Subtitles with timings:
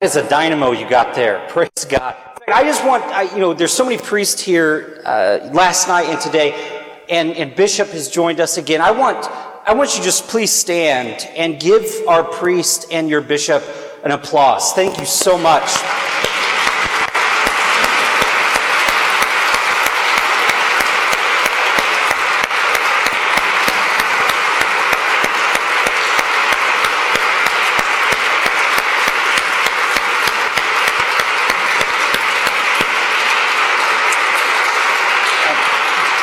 [0.00, 1.46] is a dynamo you got there.
[1.50, 2.16] Praise God.
[2.48, 6.18] I just want, I, you know, there's so many priests here uh, last night and
[6.18, 8.80] today, and, and Bishop has joined us again.
[8.80, 9.26] I want,
[9.66, 13.62] I want you just please stand and give our priest and your bishop
[14.02, 14.72] an applause.
[14.72, 15.68] Thank you so much.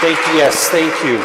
[0.08, 0.34] Thank you.
[0.36, 1.18] Yes, thank you.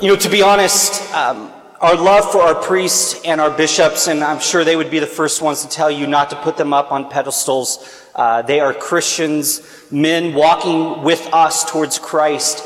[0.00, 1.50] You know, to be honest, um,
[1.80, 5.06] our love for our priests and our bishops, and I'm sure they would be the
[5.08, 8.06] first ones to tell you not to put them up on pedestals.
[8.14, 12.60] Uh, they are Christians, men walking with us towards Christ.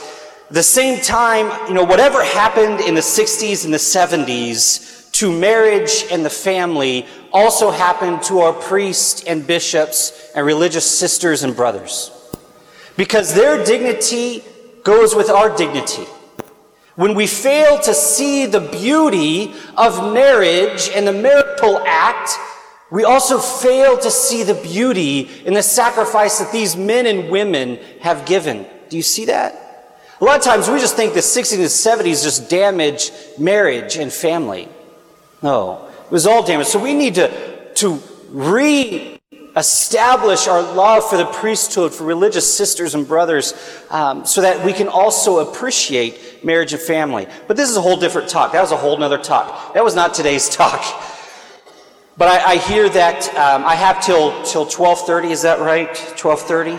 [0.48, 5.32] At the same time, you know, whatever happened in the 60s and the 70s to
[5.32, 11.56] marriage and the family also happened to our priests and bishops and religious sisters and
[11.56, 12.10] brothers.
[12.98, 14.44] Because their dignity
[14.84, 16.04] goes with our dignity.
[16.94, 22.38] When we fail to see the beauty of marriage and the marital act,
[22.92, 27.80] we also fail to see the beauty in the sacrifice that these men and women
[28.00, 28.66] have given.
[28.88, 29.64] Do you see that?
[30.20, 34.12] A lot of times we just think the 60s and 70s just damaged marriage and
[34.12, 34.68] family.
[35.42, 36.70] No, it was all damaged.
[36.70, 39.13] So we need to, to re
[39.56, 43.54] establish our love for the priesthood, for religious sisters and brothers,
[43.90, 47.26] um, so that we can also appreciate marriage and family.
[47.46, 48.52] But this is a whole different talk.
[48.52, 49.74] That was a whole other talk.
[49.74, 50.82] That was not today's talk.
[52.16, 55.30] But I, I hear that um, I have till till twelve thirty.
[55.30, 55.94] Is that right?
[56.16, 56.78] Twelve thirty.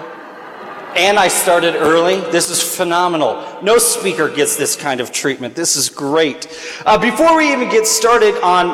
[0.95, 2.21] And I started early.
[2.31, 3.43] This is phenomenal.
[3.61, 5.53] No speaker gets this kind of treatment.
[5.53, 6.47] This is great.
[6.85, 8.71] Uh, before we even get started on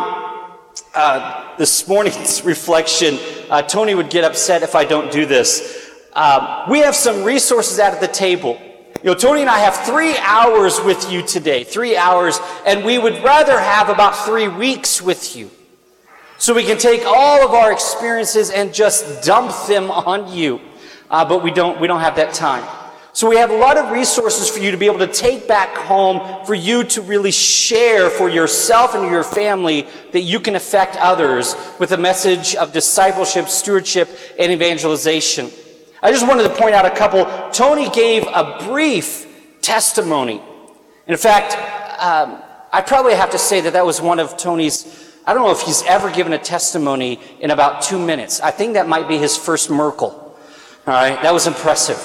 [0.93, 3.19] uh, this morning's reflection,
[3.51, 5.91] uh, Tony would get upset if I don't do this.
[6.11, 8.59] Um, we have some resources out at the table.
[9.03, 12.97] You know, Tony and I have three hours with you today, three hours, and we
[12.97, 15.51] would rather have about three weeks with you.
[16.39, 20.61] So we can take all of our experiences and just dump them on you.
[21.11, 22.67] Uh, but we don't, we don't have that time.
[23.13, 25.75] So we have a lot of resources for you to be able to take back
[25.75, 30.95] home, for you to really share for yourself and your family that you can affect
[30.95, 35.51] others with a message of discipleship, stewardship, and evangelization.
[36.01, 37.25] I just wanted to point out a couple.
[37.51, 39.27] Tony gave a brief
[39.61, 40.41] testimony.
[41.05, 41.53] In fact,
[42.01, 45.51] um, I probably have to say that that was one of Tony's I don't know
[45.51, 48.39] if he's ever given a testimony in about two minutes.
[48.39, 50.09] I think that might be his first Merkel.
[50.09, 51.99] All right, that was impressive.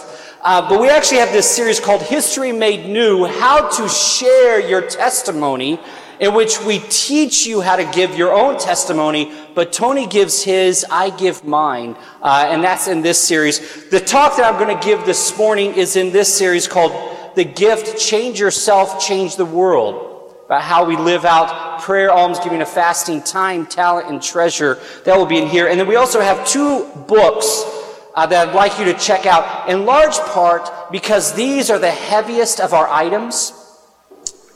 [0.46, 4.80] Uh, but we actually have this series called History Made New How to Share Your
[4.80, 5.80] Testimony,
[6.20, 9.32] in which we teach you how to give your own testimony.
[9.56, 11.96] But Tony gives his, I give mine.
[12.22, 13.90] Uh, and that's in this series.
[13.90, 16.92] The talk that I'm going to give this morning is in this series called
[17.34, 20.32] The Gift Change Yourself, Change the World.
[20.44, 24.78] About how we live out prayer, almsgiving, a fasting, time, talent, and treasure.
[25.06, 25.66] That will be in here.
[25.66, 27.75] And then we also have two books
[28.16, 31.90] uh, that I'd like you to check out, in large part because these are the
[31.90, 33.52] heaviest of our items.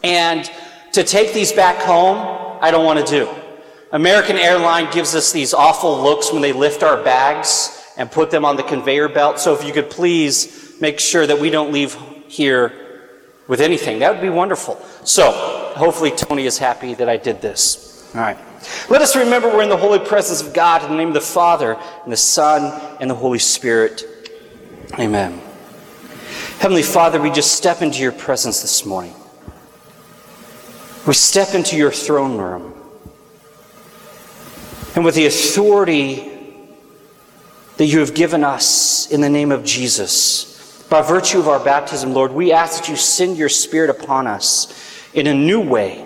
[0.02, 0.50] And
[0.92, 3.28] to take these back home, I don't want to do.
[3.92, 8.44] American Airline gives us these awful looks when they lift our bags and put them
[8.44, 9.38] on the conveyor belt.
[9.38, 11.96] So if you could please make sure that we don't leave
[12.28, 12.72] here
[13.46, 14.80] with anything, that would be wonderful.
[15.04, 15.32] So
[15.76, 18.10] hopefully Tony is happy that I did this.
[18.14, 18.38] All right.
[18.90, 21.20] Let us remember we're in the holy presence of God in the name of the
[21.20, 24.04] Father, and the Son, and the Holy Spirit.
[24.98, 25.40] Amen.
[26.58, 29.14] Heavenly Father, we just step into your presence this morning.
[31.06, 32.74] We step into your throne room.
[34.94, 36.30] And with the authority
[37.78, 42.12] that you have given us in the name of Jesus, by virtue of our baptism,
[42.12, 46.04] Lord, we ask that you send your Spirit upon us in a new way,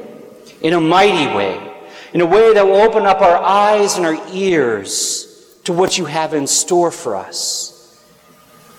[0.61, 1.74] in a mighty way
[2.15, 6.05] in a way that will open up our eyes and our ears to what you
[6.05, 8.01] have in store for us.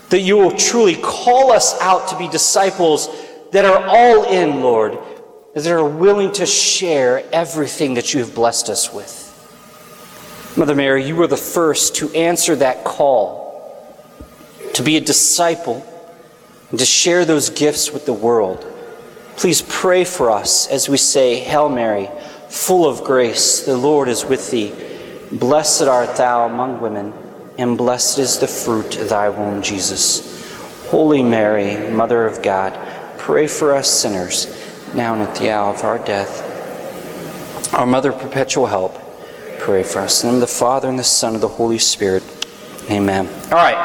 [0.09, 3.09] That you will truly call us out to be disciples
[3.51, 4.97] that are all in, Lord,
[5.53, 9.21] that are willing to share everything that you have blessed us with.
[10.55, 13.43] Mother Mary, you were the first to answer that call
[14.73, 15.85] to be a disciple
[16.69, 18.65] and to share those gifts with the world.
[19.35, 22.09] Please pray for us as we say, Hail Mary
[22.55, 24.73] full of grace, the Lord is with thee.
[25.31, 27.13] Blessed art thou among women,
[27.57, 30.33] and blessed is the fruit of thy womb, Jesus.
[30.87, 32.73] Holy Mary, Mother of God,
[33.17, 34.47] pray for us sinners,
[34.95, 37.73] now and at the hour of our death.
[37.73, 38.97] Our Mother, perpetual help,
[39.59, 40.23] pray for us.
[40.23, 42.23] In the Father, and the Son, and the Holy Spirit.
[42.89, 43.27] Amen.
[43.45, 43.75] All right.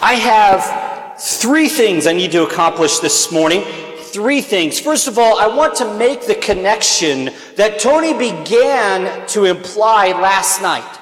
[0.00, 3.62] I have three things I need to accomplish this morning.
[4.12, 4.80] Three things.
[4.80, 10.62] First of all, I want to make the connection that Tony began to imply last
[10.62, 10.96] night,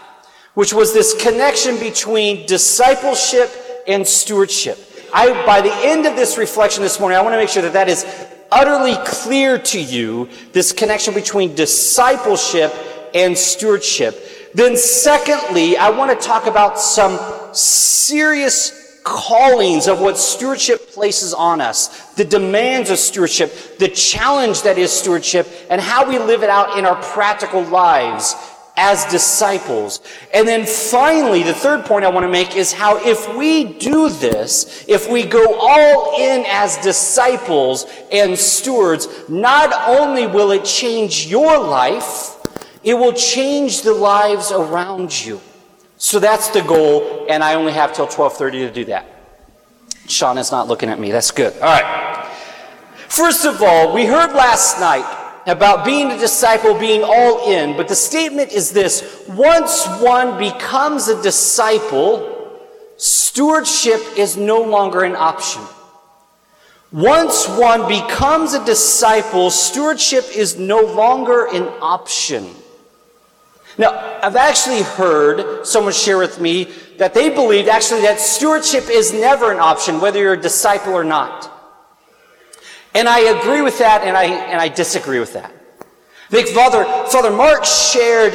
[0.54, 3.50] which was this connection between discipleship
[3.86, 4.78] and stewardship.
[5.14, 7.74] I, by the end of this reflection this morning, I want to make sure that
[7.74, 8.04] that is
[8.50, 12.74] utterly clear to you, this connection between discipleship
[13.14, 14.52] and stewardship.
[14.52, 17.18] Then secondly, I want to talk about some
[17.54, 18.75] serious
[19.06, 24.90] callings of what stewardship places on us, the demands of stewardship, the challenge that is
[24.90, 28.34] stewardship, and how we live it out in our practical lives
[28.76, 30.00] as disciples.
[30.34, 34.10] And then finally, the third point I want to make is how if we do
[34.10, 41.28] this, if we go all in as disciples and stewards, not only will it change
[41.28, 42.36] your life,
[42.82, 45.40] it will change the lives around you.
[45.98, 49.06] So that's the goal, and I only have till 12:30 to do that.
[50.08, 51.10] Sean is not looking at me.
[51.10, 51.54] That's good.
[51.54, 52.28] All right.
[53.08, 55.04] First of all, we heard last night
[55.46, 61.08] about being a disciple, being all in, but the statement is this once one becomes
[61.08, 62.60] a disciple,
[62.96, 65.62] stewardship is no longer an option.
[66.92, 72.54] Once one becomes a disciple, stewardship is no longer an option.
[73.78, 76.64] Now, I've actually heard someone share with me
[76.96, 81.04] that they believed actually that stewardship is never an option, whether you're a disciple or
[81.04, 81.52] not.
[82.94, 85.52] And I agree with that and I, and I disagree with that.
[85.80, 88.34] I think Father, Father Mark shared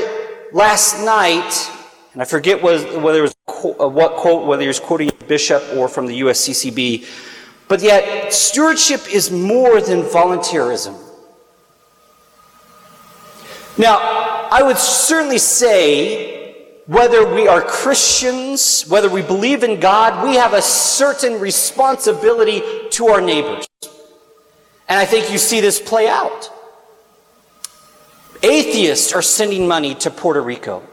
[0.54, 1.70] last night,
[2.14, 5.64] and I forget whether it was uh, what quote, whether he was quoting a bishop
[5.76, 7.06] or from the USCCB,
[7.68, 10.96] but yet stewardship is more than volunteerism.
[13.78, 16.56] Now, I would certainly say
[16.86, 22.62] whether we are Christians, whether we believe in God, we have a certain responsibility
[22.92, 23.65] to our neighbors.
[24.89, 26.51] And I think you see this play out.
[28.44, 30.83] Atheists are sending money to Puerto Rico.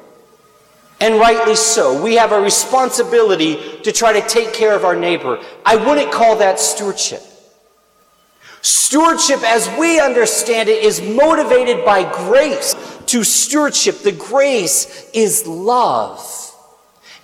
[1.01, 2.01] And rightly so.
[2.01, 5.43] We have a responsibility to try to take care of our neighbor.
[5.67, 7.23] I wouldn't call that stewardship.
[8.63, 12.75] Stewardship, as we understand it, is motivated by grace.
[13.09, 16.25] To stewardship, the grace is love.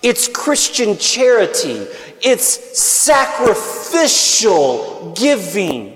[0.03, 1.87] It's Christian charity.
[2.21, 5.95] It's sacrificial giving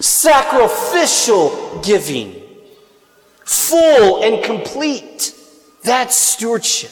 [0.00, 2.42] sacrificial giving,
[3.44, 5.34] full and complete.
[5.82, 6.90] That's stewardship.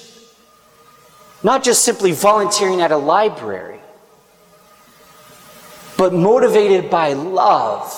[1.42, 3.80] Not just simply volunteering at a library,
[5.96, 7.92] but motivated by love,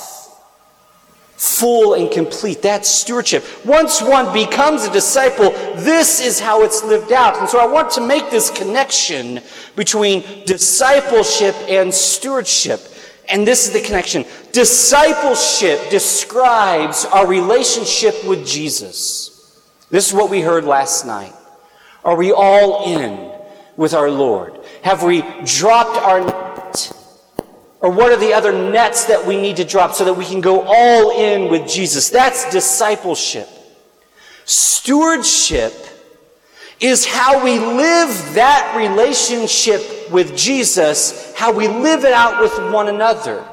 [1.39, 2.61] full and complete.
[2.63, 3.45] That's stewardship.
[3.65, 7.37] Once one becomes a disciple, this is how it's lived out.
[7.39, 9.41] And so I want to make this connection
[9.77, 12.81] between discipleship and stewardship.
[13.29, 14.25] And this is the connection.
[14.51, 19.63] Discipleship describes our relationship with Jesus.
[19.91, 21.33] This is what we heard last night.
[22.05, 23.31] Are we all in
[23.77, 24.59] with our Lord?
[24.83, 26.48] Have we dropped our?
[27.81, 30.41] Or what are the other nets that we need to drop so that we can
[30.41, 32.11] go all in with Jesus?
[32.11, 33.49] That's discipleship.
[34.45, 35.75] Stewardship
[36.81, 42.89] is how we live that relationship with Jesus, how we live it out with one
[42.89, 43.45] another.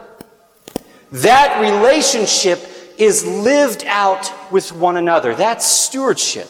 [1.11, 2.59] That relationship
[2.97, 5.35] is lived out with one another.
[5.35, 6.49] That's stewardship.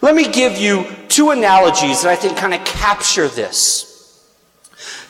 [0.00, 3.92] Let me give you two analogies that I think kind of capture this.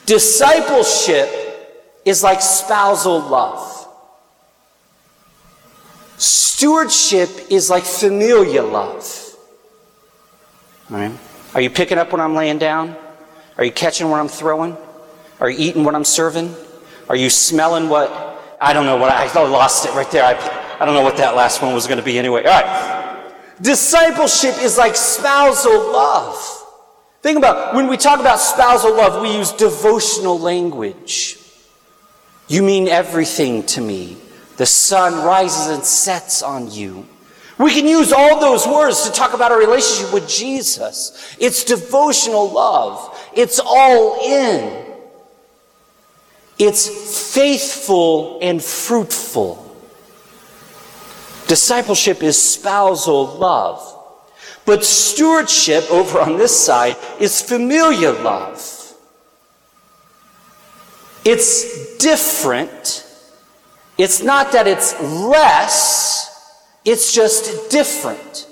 [0.07, 1.46] Discipleship
[2.06, 3.72] is like spousal love.
[6.16, 9.36] Stewardship is like familial love.
[10.90, 11.12] All right?
[11.52, 12.96] Are you picking up what I'm laying down?
[13.58, 14.76] Are you catching what I'm throwing?
[15.40, 16.54] Are you eating what I'm serving?
[17.08, 18.08] Are you smelling what?
[18.60, 20.25] I don't know what I, I lost it right there.
[20.25, 22.44] I, I don't know what that last one was going to be anyway.
[22.44, 23.32] All right.
[23.60, 26.36] Discipleship is like spousal love.
[27.20, 31.38] Think about when we talk about spousal love, we use devotional language.
[32.49, 34.17] You mean everything to me.
[34.57, 37.07] The sun rises and sets on you.
[37.59, 41.37] We can use all those words to talk about our relationship with Jesus.
[41.38, 43.19] It's devotional love.
[43.35, 44.87] It's all in.
[46.59, 49.62] It's faithful and fruitful.
[51.49, 53.93] Discipleship is spousal love.
[54.65, 58.75] But stewardship over on this side is familiar love.
[61.26, 63.04] It's different.
[63.99, 68.47] It's not that it's less, it's just different.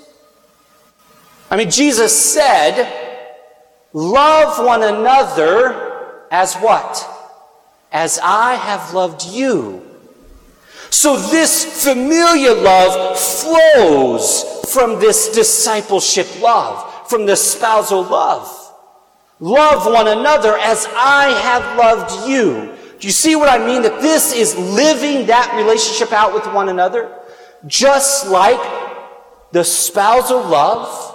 [1.49, 2.91] I mean, Jesus said,
[3.93, 7.07] love one another as what?
[7.93, 9.81] As I have loved you.
[10.89, 18.64] So this familial love flows from this discipleship love, from the spousal love.
[19.39, 22.73] Love one another as I have loved you.
[22.99, 23.81] Do you see what I mean?
[23.81, 27.11] That this is living that relationship out with one another.
[27.67, 28.59] Just like
[29.51, 31.13] the spousal love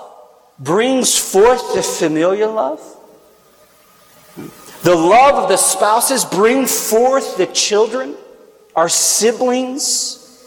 [0.58, 2.80] brings forth the familial love.
[4.82, 8.16] The love of the spouses bring forth the children,
[8.76, 10.46] our siblings.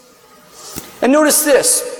[1.02, 1.93] And notice this.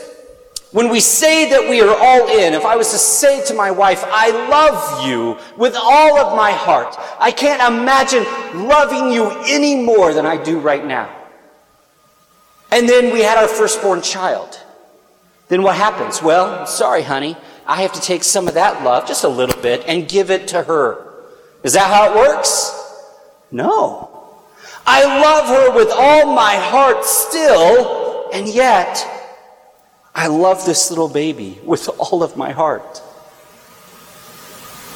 [0.74, 3.70] When we say that we are all in, if I was to say to my
[3.70, 8.24] wife, I love you with all of my heart, I can't imagine
[8.66, 11.14] loving you any more than I do right now.
[12.72, 14.60] And then we had our firstborn child.
[15.46, 16.20] Then what happens?
[16.20, 17.36] Well, sorry, honey,
[17.68, 20.48] I have to take some of that love, just a little bit, and give it
[20.48, 21.06] to her.
[21.62, 22.74] Is that how it works?
[23.52, 24.10] No.
[24.84, 29.13] I love her with all my heart still, and yet
[30.14, 33.02] I love this little baby with all of my heart.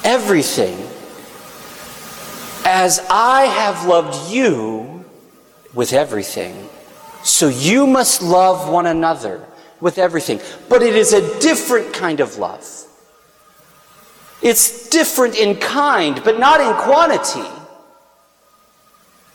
[0.05, 0.79] Everything.
[2.65, 5.05] As I have loved you
[5.75, 6.69] with everything,
[7.25, 9.45] so you must love one another
[9.81, 10.41] with everything.
[10.69, 12.65] But it is a different kind of love.
[14.41, 17.49] It's different in kind, but not in quantity.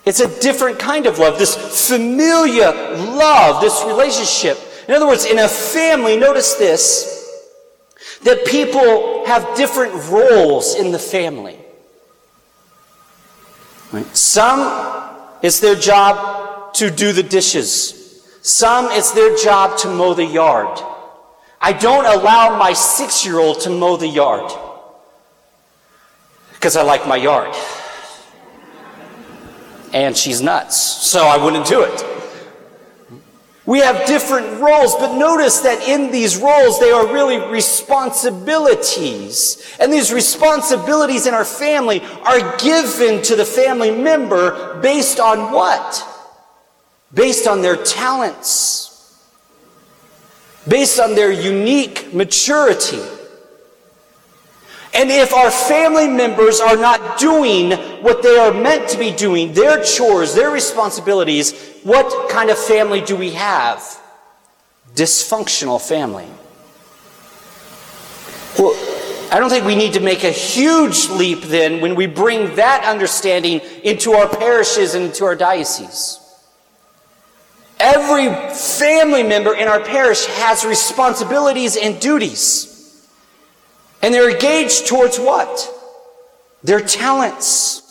[0.05, 5.39] It's a different kind of love, this familiar love, this relationship in other words, in
[5.39, 7.19] a family, notice this,
[8.23, 11.57] that people have different roles in the family.
[13.91, 14.05] Right?
[14.15, 18.25] Some, it's their job to do the dishes.
[18.41, 20.79] Some, it's their job to mow the yard.
[21.61, 24.51] I don't allow my six year old to mow the yard
[26.63, 27.55] because I like my yard.
[29.93, 32.22] And she's nuts, so I wouldn't do it.
[33.65, 39.65] We have different roles, but notice that in these roles, they are really responsibilities.
[39.79, 46.05] And these responsibilities in our family are given to the family member based on what?
[47.13, 48.89] Based on their talents.
[50.67, 52.99] Based on their unique maturity.
[54.93, 57.71] And if our family members are not doing
[58.03, 63.01] what they are meant to be doing, their chores, their responsibilities, what kind of family
[63.01, 63.81] do we have?
[64.95, 66.27] Dysfunctional family.
[68.57, 68.73] Well,
[69.31, 72.83] I don't think we need to make a huge leap then when we bring that
[72.85, 76.19] understanding into our parishes and into our dioceses.
[77.79, 82.69] Every family member in our parish has responsibilities and duties.
[84.01, 85.69] And they're engaged towards what?
[86.63, 87.81] Their talents,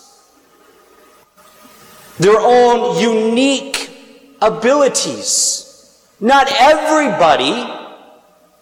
[2.19, 3.72] their own unique
[4.43, 6.05] abilities.
[6.21, 7.65] Not everybody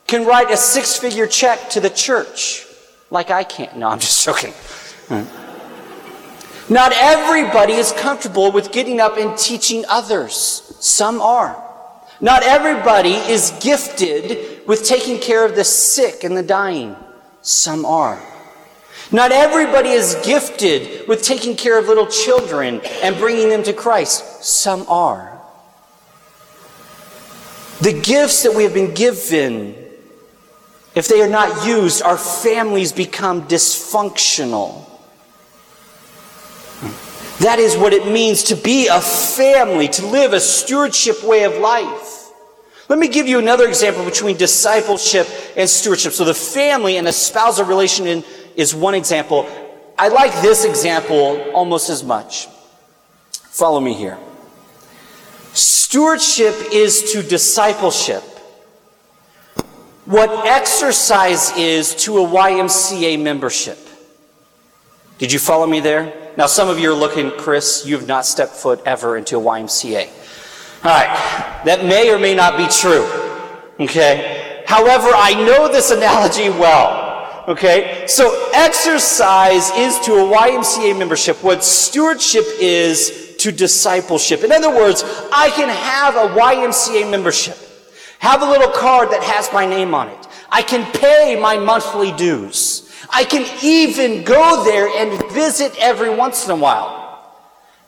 [0.06, 2.66] can write a six figure check to the church
[3.10, 3.76] like I can't.
[3.76, 4.52] No, I'm just joking.
[6.68, 10.34] Not everybody is comfortable with getting up and teaching others.
[10.78, 11.60] Some are.
[12.20, 16.94] Not everybody is gifted with taking care of the sick and the dying.
[17.42, 18.22] Some are.
[19.10, 24.44] Not everybody is gifted with taking care of little children and bringing them to Christ.
[24.44, 25.39] Some are.
[27.80, 29.74] The gifts that we have been given,
[30.94, 34.86] if they are not used, our families become dysfunctional.
[37.40, 41.54] That is what it means to be a family, to live a stewardship way of
[41.54, 42.28] life.
[42.90, 46.12] Let me give you another example between discipleship and stewardship.
[46.12, 48.24] So the family and the spousal relation
[48.56, 49.48] is one example.
[49.96, 52.48] I like this example almost as much.
[53.32, 54.18] Follow me here.
[55.52, 58.22] Stewardship is to discipleship
[60.04, 63.78] what exercise is to a YMCA membership.
[65.18, 66.32] Did you follow me there?
[66.36, 69.40] Now, some of you are looking, Chris, you have not stepped foot ever into a
[69.40, 70.08] YMCA.
[70.82, 73.04] All right, that may or may not be true.
[73.78, 74.62] Okay?
[74.66, 77.44] However, I know this analogy well.
[77.48, 78.04] Okay?
[78.06, 84.42] So, exercise is to a YMCA membership what stewardship is to discipleship.
[84.44, 87.56] In other words, I can have a YMCA membership,
[88.18, 90.28] have a little card that has my name on it.
[90.50, 92.90] I can pay my monthly dues.
[93.10, 96.98] I can even go there and visit every once in a while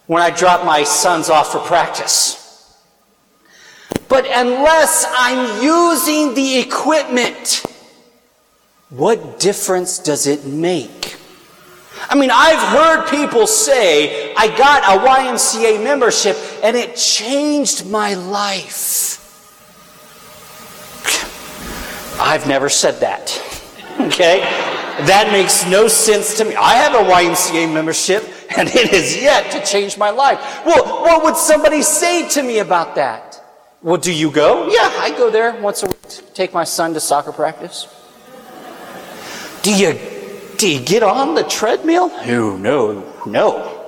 [0.07, 2.39] when I drop my sons off for practice.
[4.09, 7.65] But unless I'm using the equipment
[8.93, 11.17] what difference does it make?
[12.09, 18.15] I mean, I've heard people say, I got a YMCA membership and it changed my
[18.15, 19.19] life.
[22.21, 23.41] I've never said that.
[24.01, 24.41] Okay?
[25.07, 26.57] That makes no sense to me.
[26.57, 28.25] I have a YMCA membership
[28.57, 30.65] and it has yet to change my life.
[30.65, 33.41] Well, what would somebody say to me about that?
[33.83, 34.69] Well, do you go?
[34.69, 37.87] Yeah, I go there once a week to take my son to soccer practice.
[39.63, 39.93] Do you
[40.59, 42.09] do you get on the treadmill?
[42.27, 43.79] No, no, no.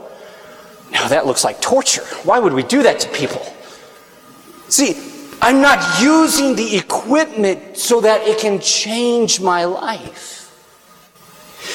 [0.93, 2.05] No, that looks like torture.
[2.23, 3.43] Why would we do that to people?
[4.69, 4.97] See,
[5.43, 10.41] I'm not using the equipment so that it can change my life.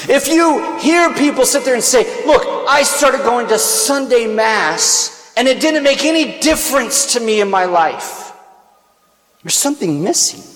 [0.08, 5.32] If you hear people sit there and say, Look, I started going to Sunday Mass
[5.36, 8.32] and it didn't make any difference to me in my life,
[9.42, 10.49] there's something missing.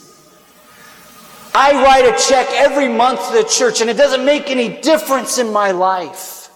[1.57, 5.39] I write a check every month to the church and it doesn't make any difference
[5.39, 6.51] in my life.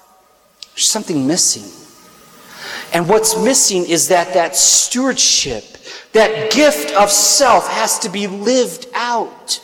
[0.74, 1.70] There's something missing.
[2.92, 5.64] And what's missing is that that stewardship,
[6.12, 9.62] that gift of self has to be lived out.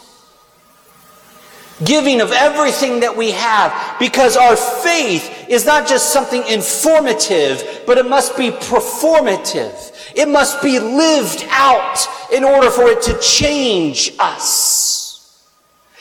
[1.85, 7.99] Giving of everything that we have because our faith is not just something informative, but
[7.99, 10.13] it must be performative.
[10.15, 14.94] It must be lived out in order for it to change us.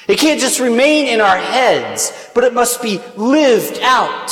[0.08, 4.32] It can't just remain in our heads, but it must be lived out.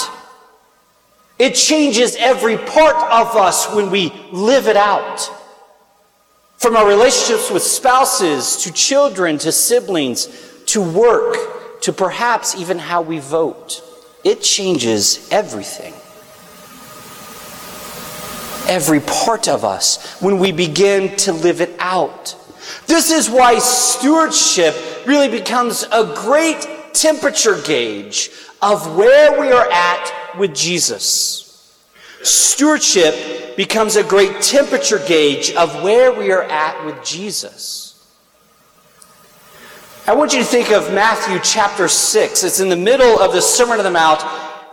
[1.39, 5.29] It changes every part of us when we live it out.
[6.57, 10.27] From our relationships with spouses, to children, to siblings,
[10.67, 13.81] to work, to perhaps even how we vote.
[14.23, 15.93] It changes everything.
[18.69, 22.35] Every part of us when we begin to live it out.
[22.87, 24.75] This is why stewardship
[25.05, 31.47] really becomes a great temperature gauge of where we are at with Jesus.
[32.23, 37.87] Stewardship becomes a great temperature gauge of where we are at with Jesus.
[40.07, 42.43] I want you to think of Matthew chapter 6.
[42.43, 44.21] It's in the middle of the Sermon on the Mount.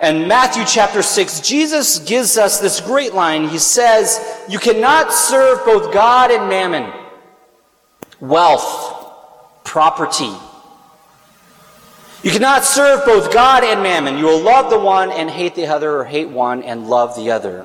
[0.00, 3.48] And Matthew chapter 6, Jesus gives us this great line.
[3.48, 6.92] He says, You cannot serve both God and mammon,
[8.20, 10.32] wealth, property,
[12.22, 14.18] you cannot serve both God and mammon.
[14.18, 17.30] You will love the one and hate the other, or hate one and love the
[17.30, 17.64] other.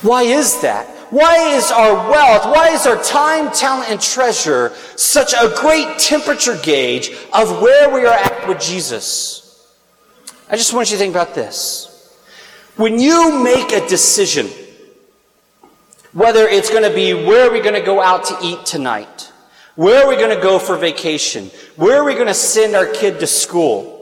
[0.00, 0.88] Why is that?
[1.10, 6.56] Why is our wealth, why is our time, talent, and treasure such a great temperature
[6.62, 9.66] gauge of where we are at with Jesus?
[10.50, 12.16] I just want you to think about this.
[12.76, 14.48] When you make a decision,
[16.18, 19.32] whether it's going to be where are we going to go out to eat tonight,
[19.76, 21.46] where are we going to go for vacation?
[21.76, 23.94] Where are we going to send our kid to school?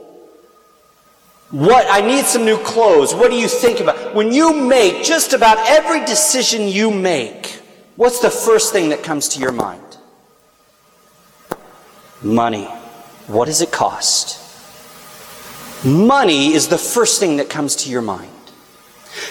[1.51, 3.13] What, I need some new clothes.
[3.13, 4.15] What do you think about?
[4.15, 7.61] When you make just about every decision you make,
[7.97, 9.97] what's the first thing that comes to your mind?
[12.23, 12.65] Money.
[13.27, 14.43] What does it cost?
[15.85, 18.31] Money is the first thing that comes to your mind.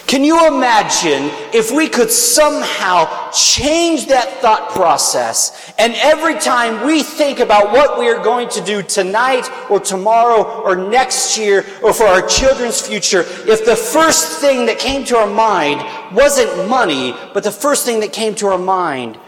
[0.06, 7.02] Can you imagine if we could somehow change that thought process and every time we
[7.02, 11.92] think about what we are going to do tonight or tomorrow or next year or
[11.92, 15.80] for our children's future, if the first thing that came to our mind
[16.14, 19.18] wasn't money, but the first thing that came to our mind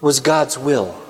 [0.00, 1.01] was God's will?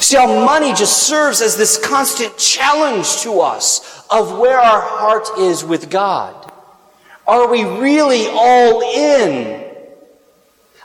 [0.00, 5.28] See how money just serves as this constant challenge to us of where our heart
[5.38, 6.50] is with God.
[7.26, 9.64] Are we really all in?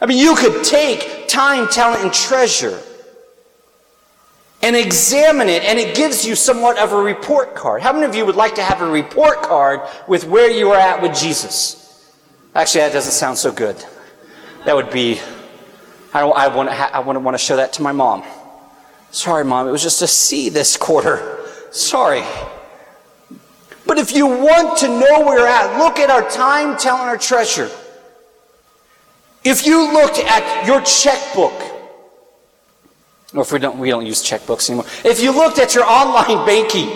[0.01, 2.81] I mean, you could take time, talent, and treasure
[4.61, 7.81] and examine it, and it gives you somewhat of a report card.
[7.81, 10.79] How many of you would like to have a report card with where you are
[10.79, 12.11] at with Jesus?
[12.53, 13.75] Actually, that doesn't sound so good.
[14.65, 15.21] That would be,
[16.13, 16.47] I, I,
[16.99, 18.23] wouldn't want to show that to my mom.
[19.15, 21.47] Sorry, mom, it was just a C this quarter.
[21.71, 22.21] Sorry.
[23.87, 27.17] But if you want to know where we're at, look at our time, talent, our
[27.17, 27.71] treasure.
[29.45, 31.53] If you looked at your checkbook,
[33.33, 34.85] or if we don't, we don't use checkbooks anymore.
[35.05, 36.89] If you looked at your online banking,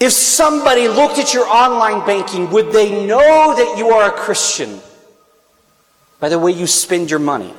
[0.00, 4.80] if somebody looked at your online banking, would they know that you are a Christian
[6.18, 7.54] by the way you spend your money?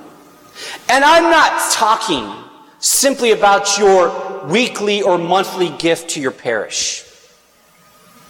[0.89, 2.31] And I'm not talking
[2.79, 7.03] simply about your weekly or monthly gift to your parish.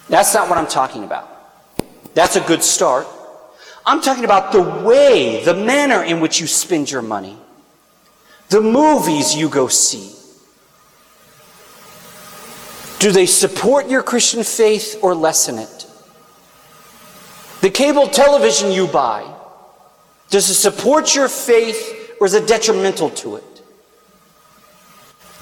[0.08, 1.30] That's not what I'm talking about.
[2.14, 3.08] That's a good start.
[3.86, 7.38] I'm talking about the way, the manner in which you spend your money.
[8.50, 10.12] the movies you go see,
[13.00, 15.88] do they support your Christian faith or lessen it?
[17.62, 19.26] The cable television you buy,
[20.30, 23.62] does it support your faith or is it detrimental to it?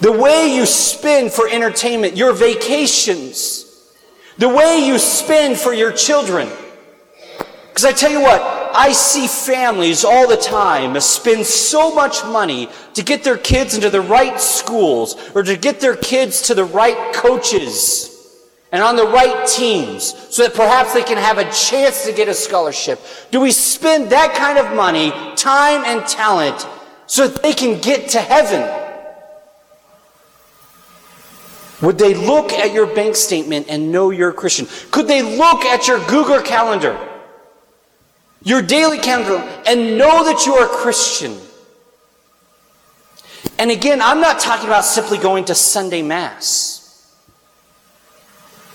[0.00, 3.90] The way you spend for entertainment, your vacations,
[4.36, 6.46] the way you spend for your children.
[7.68, 8.42] Because I tell you what,
[8.74, 13.88] I see families all the time spend so much money to get their kids into
[13.88, 18.13] the right schools or to get their kids to the right coaches
[18.74, 20.02] and on the right teams
[20.34, 23.00] so that perhaps they can have a chance to get a scholarship.
[23.30, 26.66] Do we spend that kind of money, time, and talent
[27.06, 28.68] so that they can get to heaven?
[31.82, 34.66] Would they look at your bank statement and know you're a Christian?
[34.90, 36.98] Could they look at your Google calendar,
[38.42, 39.36] your daily calendar,
[39.68, 41.38] and know that you are a Christian?
[43.56, 46.73] And again, I'm not talking about simply going to Sunday Mass.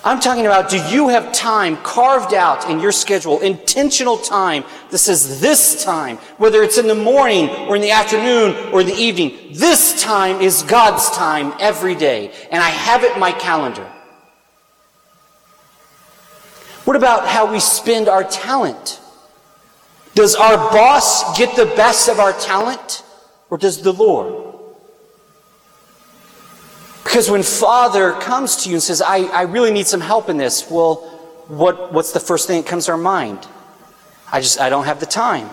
[0.01, 4.97] I'm talking about do you have time carved out in your schedule, intentional time that
[4.97, 8.95] says this time, whether it's in the morning or in the afternoon or in the
[8.95, 13.85] evening, this time is God's time every day, and I have it in my calendar.
[16.85, 19.01] What about how we spend our talent?
[20.15, 23.03] Does our boss get the best of our talent,
[23.49, 24.48] or does the Lord?
[27.09, 30.37] Because when Father comes to you and says, I, I really need some help in
[30.37, 30.97] this, well,
[31.47, 33.47] what, what's the first thing that comes to our mind?
[34.31, 35.49] I just, I don't have the time.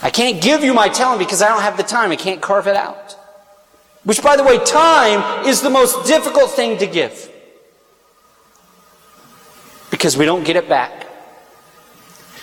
[0.00, 2.12] I can't give you my talent because I don't have the time.
[2.12, 3.16] I can't carve it out.
[4.04, 7.28] Which, by the way, time is the most difficult thing to give.
[9.90, 11.02] Because we don't get it back.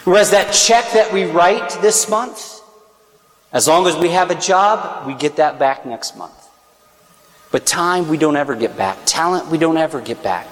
[0.04, 2.60] Whereas that check that we write this month,
[3.54, 6.37] as long as we have a job, we get that back next month.
[7.52, 8.98] But time we don't ever get back.
[9.06, 10.48] Talent we don't ever get back.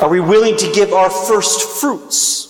[0.00, 2.46] Are we willing to give our first fruits?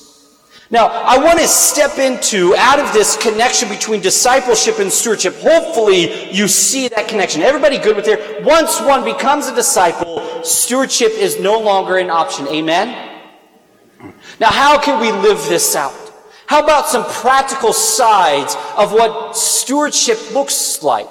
[0.69, 5.37] Now, I want to step into, out of this connection between discipleship and stewardship.
[5.37, 7.43] Hopefully, you see that connection.
[7.43, 8.43] Everybody good with there?
[8.45, 12.49] Once one becomes a disciple, stewardship is no longer an option.
[12.49, 13.21] Amen?
[14.41, 15.95] Now, how can we live this out?
[16.47, 21.09] How about some practical sides of what stewardship looks like?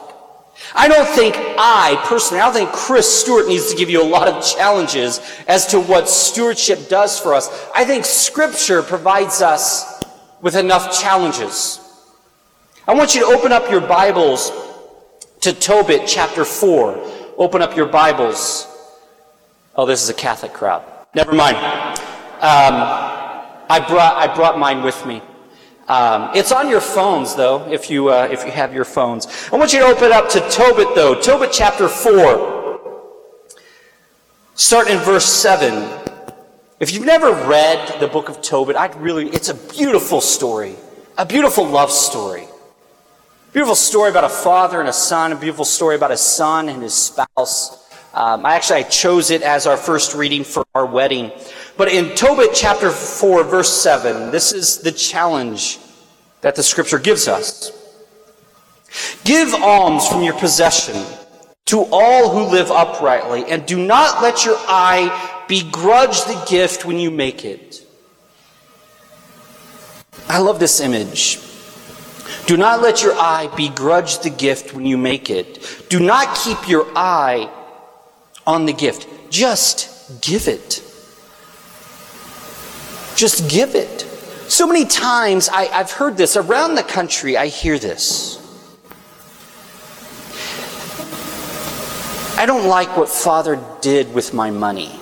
[0.78, 4.06] I don't think I, personally, I don't think Chris Stewart needs to give you a
[4.08, 7.50] lot of challenges as to what stewardship does for us.
[7.74, 10.04] I think Scripture provides us
[10.42, 11.80] with enough challenges.
[12.86, 14.52] I want you to open up your Bibles
[15.42, 17.34] to Tobit chapter 4.
[17.38, 18.68] Open up your Bibles.
[19.78, 20.84] Oh, this is a Catholic crowd.
[21.16, 21.56] Never mind.
[21.56, 22.76] Um,
[23.70, 25.22] I, brought, I brought mine with me.
[25.88, 29.28] Um, it's on your phones, though, if you, uh, if you have your phones.
[29.54, 31.20] I want you to open up to Tobit, though.
[31.22, 32.80] Tobit chapter 4.
[34.56, 35.88] Start in verse 7.
[36.80, 40.76] If you've never read the book of Tobit, I'd really, it's a beautiful story.
[41.18, 42.48] A beautiful love story.
[43.54, 46.82] Beautiful story about a father and a son, a beautiful story about a son and
[46.82, 47.85] his spouse.
[48.16, 51.34] Um, I actually I chose it as our first reading for our wedding.
[51.76, 55.80] But in Tobit chapter 4, verse 7, this is the challenge
[56.40, 57.74] that the scripture gives us.
[59.26, 60.96] Give alms from your possession
[61.66, 66.98] to all who live uprightly, and do not let your eye begrudge the gift when
[66.98, 67.86] you make it.
[70.30, 71.40] I love this image.
[72.46, 75.86] Do not let your eye begrudge the gift when you make it.
[75.90, 77.50] Do not keep your eye
[78.46, 79.08] on the gift.
[79.30, 80.82] Just give it.
[83.16, 84.02] Just give it.
[84.48, 88.42] So many times I, have heard this around the country, I hear this.
[92.38, 95.00] I don't like what Father did with my money.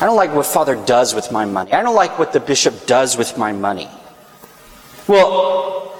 [0.00, 1.72] I don't like what Father does with my money.
[1.72, 3.88] I don't like what the bishop does with my money.
[5.06, 5.92] Well,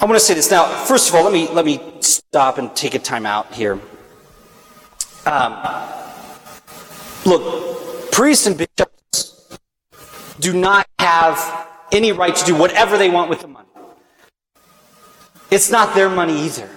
[0.00, 0.66] I want to say this now.
[0.86, 3.78] First of all, let me let me stop and take a time out here.
[5.24, 5.52] Um,
[7.24, 9.58] look, priests and bishops
[10.40, 13.68] do not have any right to do whatever they want with the money.
[15.50, 16.68] It's not their money either.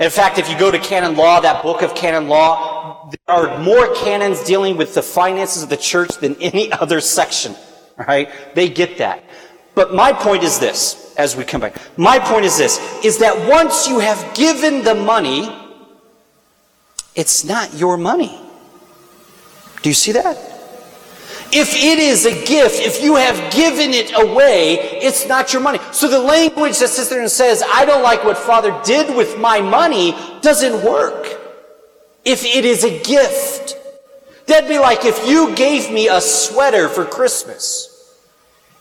[0.00, 3.58] In fact, if you go to canon law, that book of canon law, there are
[3.60, 7.54] more canons dealing with the finances of the church than any other section.
[7.96, 8.28] Right?
[8.54, 9.24] They get that.
[9.74, 11.76] But my point is this, as we come back.
[11.96, 15.61] My point is this, is that once you have given the money,
[17.14, 18.38] it's not your money.
[19.82, 20.36] Do you see that?
[21.54, 25.80] If it is a gift, if you have given it away, it's not your money.
[25.92, 29.38] So the language that sits there and says, I don't like what Father did with
[29.38, 31.38] my money, doesn't work.
[32.24, 33.76] If it is a gift.
[34.46, 37.90] That'd be like if you gave me a sweater for Christmas.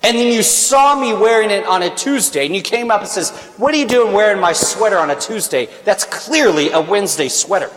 [0.03, 3.09] And then you saw me wearing it on a Tuesday, and you came up and
[3.09, 5.67] says, What are you doing wearing my sweater on a Tuesday?
[5.83, 7.69] That's clearly a Wednesday sweater.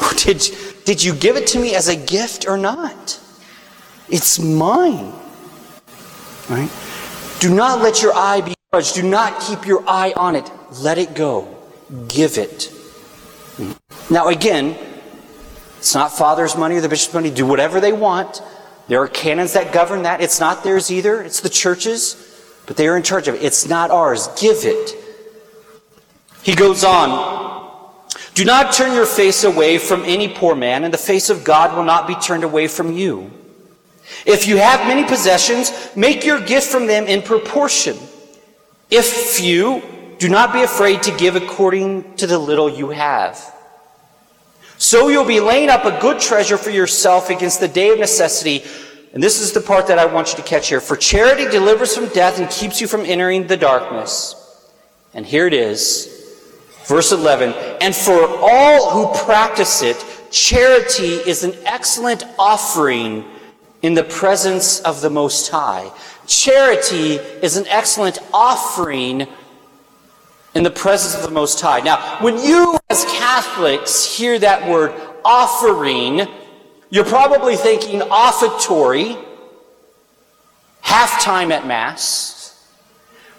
[0.18, 0.42] Did,
[0.84, 3.20] did you give it to me as a gift or not?
[4.08, 5.12] It's mine.
[6.48, 6.70] Right?
[7.40, 8.94] Do not let your eye be judged.
[8.94, 10.50] Do not keep your eye on it.
[10.80, 11.54] Let it go.
[12.08, 12.72] Give it.
[14.10, 14.76] Now, again,
[15.78, 17.30] it's not father's money or the bishop's money.
[17.30, 18.42] Do whatever they want.
[18.88, 20.20] There are canons that govern that.
[20.20, 21.22] It's not theirs either.
[21.22, 22.16] It's the church's,
[22.66, 23.42] but they are in charge of it.
[23.42, 24.28] It's not ours.
[24.40, 24.96] Give it.
[26.42, 27.53] He goes on.
[28.34, 31.76] Do not turn your face away from any poor man, and the face of God
[31.76, 33.30] will not be turned away from you.
[34.26, 37.96] If you have many possessions, make your gift from them in proportion.
[38.90, 39.82] If few,
[40.18, 43.52] do not be afraid to give according to the little you have.
[44.78, 48.64] So you'll be laying up a good treasure for yourself against the day of necessity.
[49.12, 50.80] And this is the part that I want you to catch here.
[50.80, 54.34] For charity delivers from death and keeps you from entering the darkness.
[55.14, 56.13] And here it is.
[56.84, 57.52] Verse 11.
[57.80, 63.24] And for all who practice it, charity is an excellent offering
[63.82, 65.90] in the presence of the Most High.
[66.26, 69.26] Charity is an excellent offering
[70.54, 71.80] in the presence of the Most High.
[71.80, 74.94] Now, when you as Catholics hear that word
[75.24, 76.26] offering,
[76.90, 79.16] you're probably thinking offertory,
[80.82, 82.33] halftime at Mass.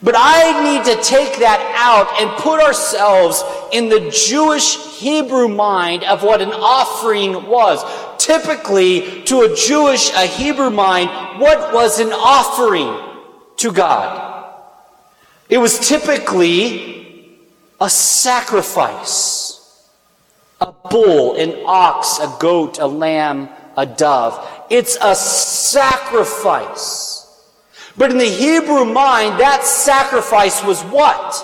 [0.06, 6.04] But I need to take that out and put ourselves in the Jewish Hebrew mind
[6.04, 7.84] of what an offering was.
[8.24, 11.10] Typically, to a Jewish, a Hebrew mind,
[11.42, 12.96] what was an offering
[13.58, 14.54] to God?
[15.50, 17.40] It was typically
[17.82, 19.90] a sacrifice.
[20.62, 24.48] A bull, an ox, a goat, a lamb, a dove.
[24.70, 27.15] It's a sacrifice.
[27.98, 31.36] But in the Hebrew mind, that sacrifice was what?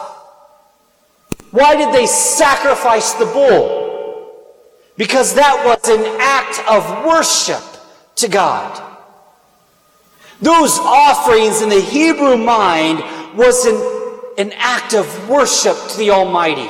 [1.51, 3.89] Why did they sacrifice the bull?
[4.97, 7.63] Because that was an act of worship
[8.15, 8.87] to God.
[10.41, 12.99] Those offerings in the Hebrew mind
[13.37, 14.01] was an
[14.37, 16.69] an act of worship to the Almighty.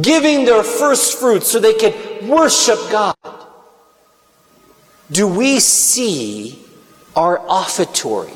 [0.00, 3.14] Giving their first fruits so they could worship God.
[5.10, 6.63] Do we see
[7.16, 8.34] our offertory?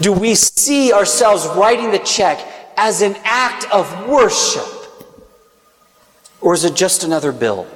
[0.00, 2.44] Do we see ourselves writing the check
[2.76, 4.64] as an act of worship?
[6.40, 7.66] Or is it just another bill?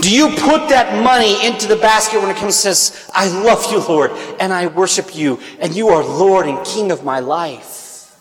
[0.00, 3.80] Do you put that money into the basket when it comes says, I love you,
[3.80, 8.16] Lord, and I worship you, and you are Lord and King of my life?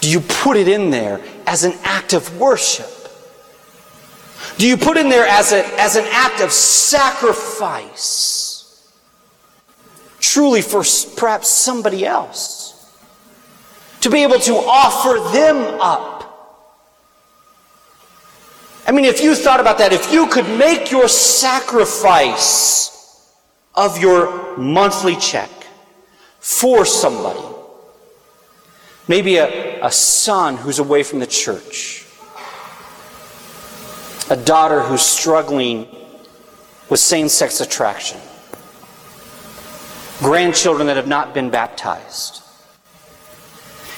[0.00, 2.99] Do you put it in there as an act of worship?
[4.58, 7.96] Do you put in there as, a, as an act of sacrifice?
[10.20, 10.82] Truly for
[11.16, 12.68] perhaps somebody else.
[14.02, 16.20] To be able to offer them up
[18.90, 22.90] I mean, if you thought about that, if you could make your sacrifice
[23.72, 25.48] of your monthly check
[26.40, 27.38] for somebody,
[29.06, 31.99] maybe a, a son who's away from the church,
[34.30, 35.88] a daughter who's struggling
[36.88, 38.18] with same sex attraction,
[40.20, 42.42] grandchildren that have not been baptized.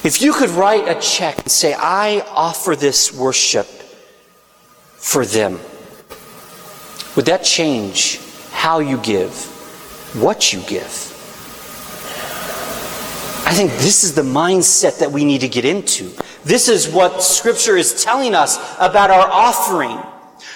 [0.04, 5.60] If you could write a check and say, I offer this worship for them.
[7.14, 8.18] Would that change
[8.50, 9.34] how you give,
[10.20, 11.10] what you give?
[13.44, 16.10] I think this is the mindset that we need to get into.
[16.42, 19.98] This is what Scripture is telling us about our offering.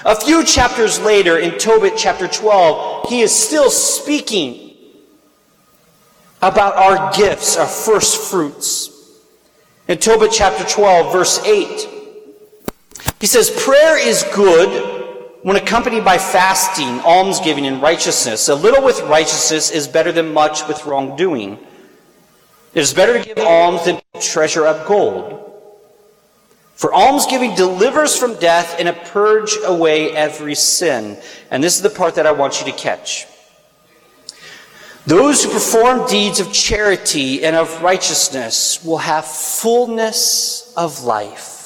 [0.05, 4.75] A few chapters later, in Tobit chapter 12, he is still speaking
[6.43, 8.91] about our gifts, our first fruits.
[9.89, 11.89] In Tobit chapter 12, verse 8,
[13.21, 14.97] he says, Prayer is good
[15.43, 18.49] when accompanied by fasting, almsgiving, and righteousness.
[18.49, 21.59] A little with righteousness is better than much with wrongdoing.
[22.75, 25.46] It is better to give alms than to treasure up gold.
[26.77, 31.19] For almsgiving delivers from death and it purge away every sin.
[31.51, 33.27] And this is the part that I want you to catch.
[35.07, 41.57] Those who perform deeds of charity and of righteousness will have fullness of life.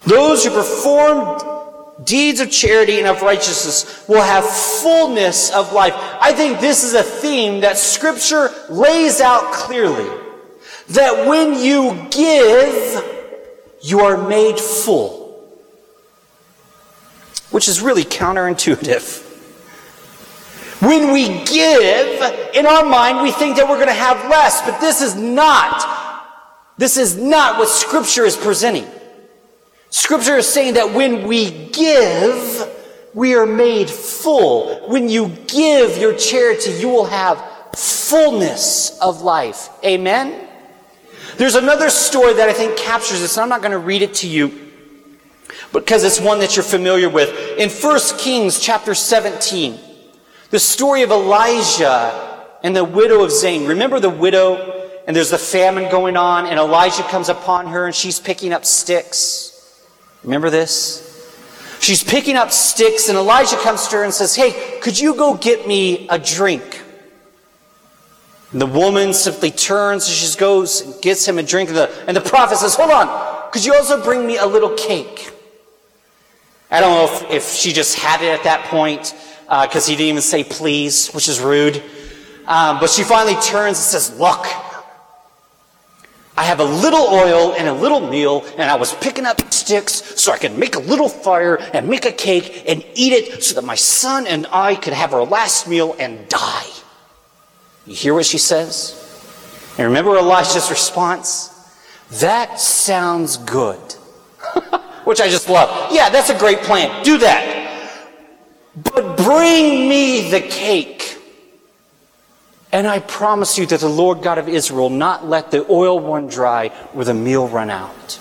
[0.00, 5.94] Those who perform deeds of charity and of righteousness will have fullness of life.
[6.20, 10.08] I think this is a theme that scripture lays out clearly.
[10.88, 13.17] That when you give,
[13.80, 15.26] you are made full.
[17.50, 19.24] Which is really counterintuitive.
[20.82, 24.80] When we give, in our mind, we think that we're going to have less, but
[24.80, 25.84] this is not.
[26.76, 28.86] This is not what Scripture is presenting.
[29.90, 32.68] Scripture is saying that when we give,
[33.14, 34.88] we are made full.
[34.88, 37.42] When you give your charity, you will have
[37.74, 39.70] fullness of life.
[39.84, 40.47] Amen?
[41.36, 44.14] There's another story that I think captures this, and I'm not going to read it
[44.14, 44.68] to you
[45.72, 47.58] because it's one that you're familiar with.
[47.58, 49.78] In 1 Kings chapter 17,
[50.50, 53.66] the story of Elijah and the widow of Zain.
[53.66, 57.94] Remember the widow, and there's the famine going on, and Elijah comes upon her, and
[57.94, 59.84] she's picking up sticks.
[60.24, 61.04] Remember this?
[61.80, 65.34] She's picking up sticks, and Elijah comes to her and says, Hey, could you go
[65.34, 66.82] get me a drink?
[68.52, 71.68] And the woman simply turns and she goes and gets him a drink.
[71.68, 74.74] And the, and the prophet says, Hold on, could you also bring me a little
[74.74, 75.32] cake?
[76.70, 79.96] I don't know if, if she just had it at that point, because uh, he
[79.96, 81.82] didn't even say please, which is rude.
[82.46, 84.46] Um, but she finally turns and says, Look,
[86.36, 90.20] I have a little oil and a little meal, and I was picking up sticks
[90.20, 93.54] so I could make a little fire and make a cake and eat it so
[93.56, 96.66] that my son and I could have our last meal and die.
[97.88, 98.94] You hear what she says?
[99.78, 101.48] And remember Elisha's response?
[102.20, 103.78] That sounds good.
[105.04, 105.90] Which I just love.
[105.90, 107.02] Yeah, that's a great plan.
[107.02, 107.94] Do that.
[108.76, 111.16] But bring me the cake.
[112.72, 116.26] And I promise you that the Lord God of Israel not let the oil run
[116.26, 118.20] dry or the meal run out.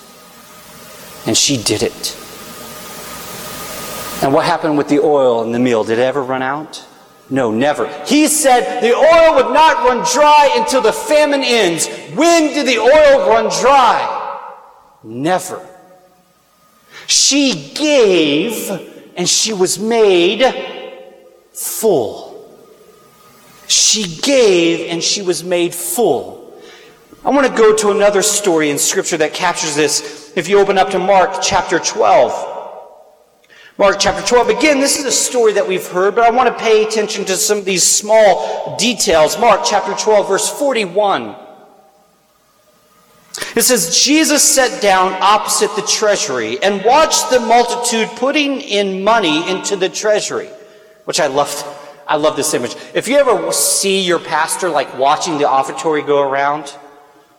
[1.25, 2.15] And she did it.
[4.23, 5.83] And what happened with the oil and the meal?
[5.83, 6.86] Did it ever run out?
[7.29, 7.87] No, never.
[8.05, 11.87] He said the oil would not run dry until the famine ends.
[12.15, 14.13] When did the oil run dry?
[15.03, 15.65] Never.
[17.07, 18.69] She gave
[19.17, 20.43] and she was made
[21.51, 22.27] full.
[23.67, 26.37] She gave and she was made full.
[27.25, 30.31] I want to go to another story in Scripture that captures this.
[30.37, 32.56] If you open up to Mark chapter 12.
[33.79, 34.49] Mark chapter 12.
[34.49, 37.35] Again, this is a story that we've heard, but I want to pay attention to
[37.35, 39.39] some of these small details.
[39.39, 41.35] Mark chapter 12, verse 41.
[43.55, 49.47] It says, Jesus sat down opposite the treasury and watched the multitude putting in money
[49.47, 50.49] into the treasury,
[51.05, 51.75] which I love.
[52.07, 52.75] I love this image.
[52.95, 56.75] If you ever see your pastor like watching the offertory go around,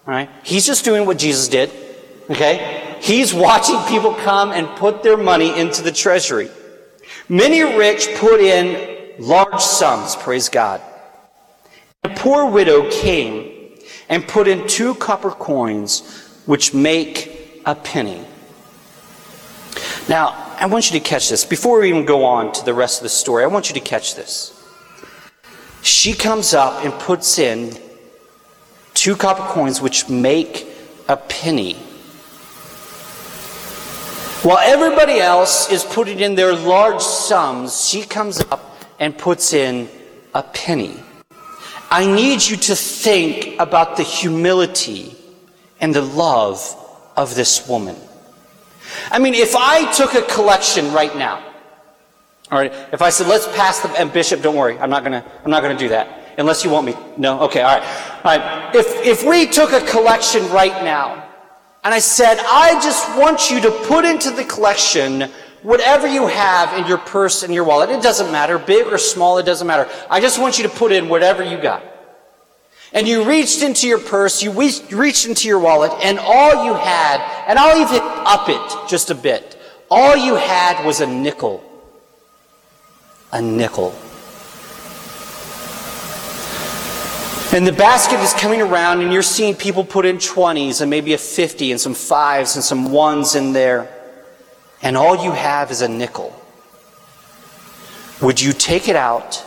[0.06, 0.30] right?
[0.44, 1.87] He's just doing what Jesus did.
[2.30, 2.96] Okay?
[3.00, 6.50] He's watching people come and put their money into the treasury.
[7.28, 10.80] Many rich put in large sums, praise God.
[12.04, 13.76] A poor widow came
[14.08, 18.24] and put in two copper coins, which make a penny.
[20.08, 21.44] Now, I want you to catch this.
[21.44, 23.80] Before we even go on to the rest of the story, I want you to
[23.80, 24.54] catch this.
[25.82, 27.76] She comes up and puts in
[28.94, 30.66] two copper coins, which make
[31.08, 31.76] a penny.
[34.42, 39.88] While everybody else is putting in their large sums, she comes up and puts in
[40.32, 40.94] a penny.
[41.90, 45.16] I need you to think about the humility
[45.80, 46.60] and the love
[47.16, 47.96] of this woman.
[49.10, 51.44] I mean, if I took a collection right now,
[52.50, 52.72] all right.
[52.92, 54.78] If I said, let's pass the, and Bishop, don't worry.
[54.78, 56.34] I'm not to, I'm not to do that.
[56.38, 56.94] Unless you want me.
[57.16, 57.40] No?
[57.40, 57.60] Okay.
[57.60, 58.22] All right.
[58.24, 58.74] All right.
[58.74, 61.27] If, if we took a collection right now
[61.88, 65.22] and I said, I just want you to put into the collection
[65.62, 67.88] whatever you have in your purse and your wallet.
[67.88, 68.58] It doesn't matter.
[68.58, 69.38] Big or small.
[69.38, 69.90] It doesn't matter.
[70.10, 71.82] I just want you to put in whatever you got.
[72.92, 77.22] And you reached into your purse, you reached into your wallet, and all you had,
[77.48, 79.58] and I'll even up it just a bit,
[79.90, 81.64] all you had was a nickel
[83.32, 83.94] a nickel.
[87.50, 91.14] And the basket is coming around, and you're seeing people put in 20s and maybe
[91.14, 93.88] a 50 and some fives and some ones in there.
[94.82, 96.38] And all you have is a nickel.
[98.20, 99.42] Would you take it out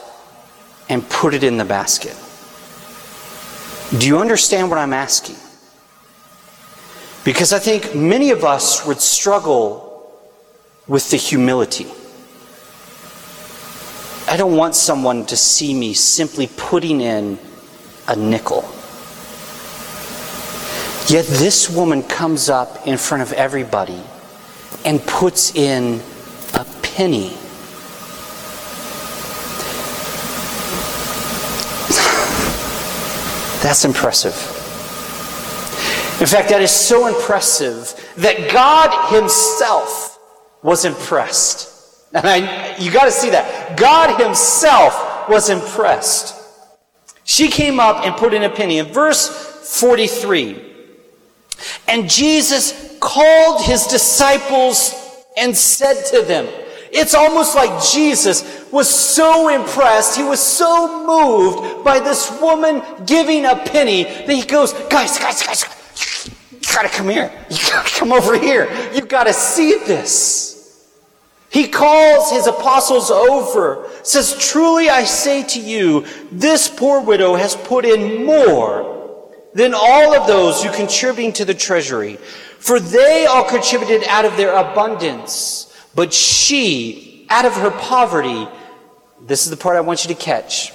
[0.90, 2.18] and put it in the basket?
[4.00, 5.36] Do you understand what I'm asking?
[7.24, 10.12] Because I think many of us would struggle
[10.88, 11.88] with the humility.
[14.28, 17.38] I don't want someone to see me simply putting in
[18.08, 18.64] a nickel.
[21.08, 24.02] Yet this woman comes up in front of everybody
[24.86, 26.02] and puts in
[26.54, 27.30] a penny.
[33.62, 34.34] That's impressive.
[36.22, 40.20] In fact, that is so impressive that God Himself
[40.62, 41.70] was impressed.
[42.14, 43.78] And I, you got to see that.
[43.78, 46.41] God Himself was impressed.
[47.32, 48.80] She came up and put in a penny.
[48.80, 49.30] In verse
[49.80, 50.62] 43,
[51.88, 54.94] and Jesus called His disciples
[55.38, 56.46] and said to them,
[56.92, 63.46] it's almost like Jesus was so impressed, he was so moved by this woman giving
[63.46, 67.32] a penny that he goes, guys, guys, guys, you gotta come here.
[67.50, 68.68] You gotta come over here.
[68.94, 70.51] You gotta see this.
[71.52, 77.58] He calls his apostles over, says, Truly I say to you, this poor widow has
[77.58, 82.16] put in more than all of those who contributing to the treasury,
[82.60, 85.68] for they all contributed out of their abundance.
[85.94, 88.48] But she, out of her poverty,
[89.20, 90.72] this is the part I want you to catch.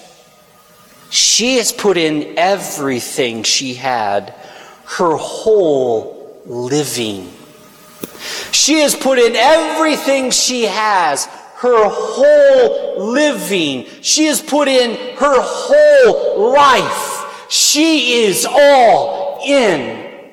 [1.08, 4.34] She has put in everything she had,
[4.84, 7.32] her whole living.
[8.57, 11.26] She has put in everything she has,
[11.57, 13.86] her whole living.
[14.00, 17.50] She has put in her whole life.
[17.50, 20.32] She is all in.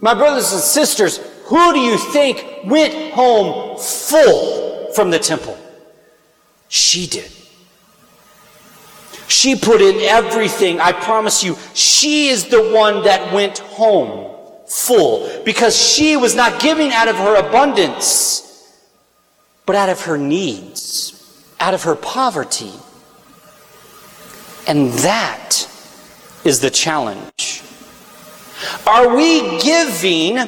[0.00, 1.16] My brothers and sisters,
[1.46, 5.56] who do you think went home full from the temple?
[6.68, 7.32] She did.
[9.28, 10.78] She put in everything.
[10.78, 14.33] I promise you, she is the one that went home
[14.66, 18.72] full because she was not giving out of her abundance,
[19.66, 22.72] but out of her needs, out of her poverty.
[24.66, 25.68] And that
[26.44, 27.62] is the challenge.
[28.86, 30.38] Are we giving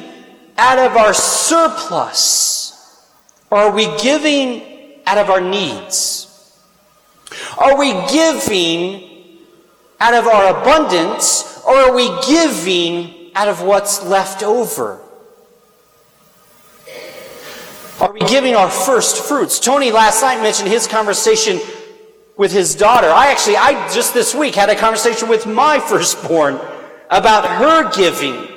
[0.57, 3.03] out of our surplus?
[3.49, 6.23] Or are we giving out of our needs?
[7.57, 9.39] Are we giving
[9.99, 11.61] out of our abundance?
[11.65, 14.99] Or are we giving out of what's left over?
[18.01, 19.59] Are we giving our first fruits?
[19.59, 21.59] Tony last night mentioned his conversation
[22.35, 23.07] with his daughter.
[23.07, 26.59] I actually, I just this week had a conversation with my firstborn
[27.11, 28.47] about her giving.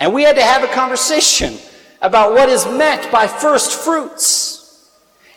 [0.00, 1.58] And we had to have a conversation
[2.00, 4.90] about what is meant by first fruits.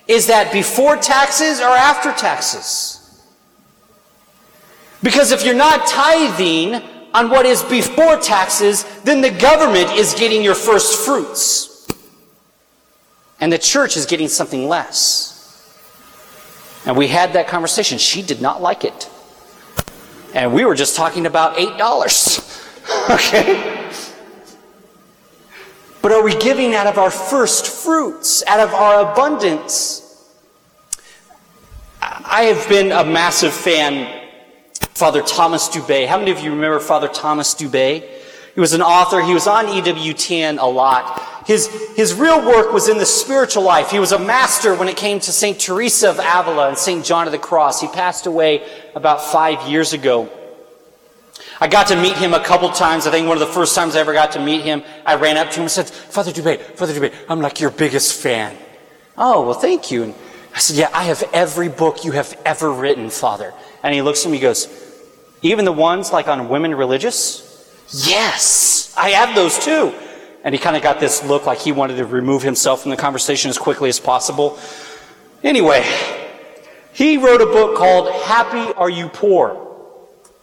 [0.08, 3.22] Is that before taxes or after taxes?
[5.04, 6.82] Because if you're not tithing
[7.14, 11.88] on what is before taxes, then the government is getting your first fruits.
[13.40, 15.32] And the church is getting something less.
[16.86, 17.98] And we had that conversation.
[17.98, 19.10] She did not like it.
[20.34, 23.10] And we were just talking about $8.
[23.12, 23.78] okay?
[26.02, 30.08] But are we giving out of our first fruits, out of our abundance?
[32.02, 34.21] I have been a massive fan
[35.02, 36.06] Father Thomas Dubay.
[36.06, 38.08] How many of you remember Father Thomas Dubay?
[38.54, 39.20] He was an author.
[39.20, 41.48] He was on EWTN a lot.
[41.48, 43.90] His, his real work was in the spiritual life.
[43.90, 45.60] He was a master when it came to St.
[45.60, 47.04] Teresa of Avila and St.
[47.04, 47.82] John of the Cross.
[47.82, 50.30] He passed away about five years ago.
[51.60, 53.08] I got to meet him a couple times.
[53.08, 55.36] I think one of the first times I ever got to meet him, I ran
[55.36, 58.56] up to him and said, Father Dubay, Father Dubay, I'm like your biggest fan.
[59.18, 60.04] Oh, well, thank you.
[60.04, 60.16] And
[60.54, 63.52] I said, Yeah, I have every book you have ever written, Father.
[63.82, 64.91] And he looks at me and goes,
[65.42, 67.48] Even the ones like on women religious?
[67.90, 69.94] Yes, I have those too.
[70.44, 72.98] And he kind of got this look like he wanted to remove himself from the
[72.98, 74.58] conversation as quickly as possible.
[75.44, 75.86] Anyway,
[76.94, 79.72] he wrote a book called Happy Are You Poor?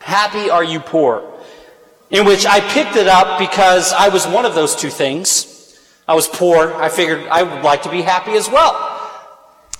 [0.01, 1.23] Happy are you poor?
[2.11, 5.79] In which I picked it up because I was one of those two things.
[6.07, 6.73] I was poor.
[6.75, 8.73] I figured I would like to be happy as well.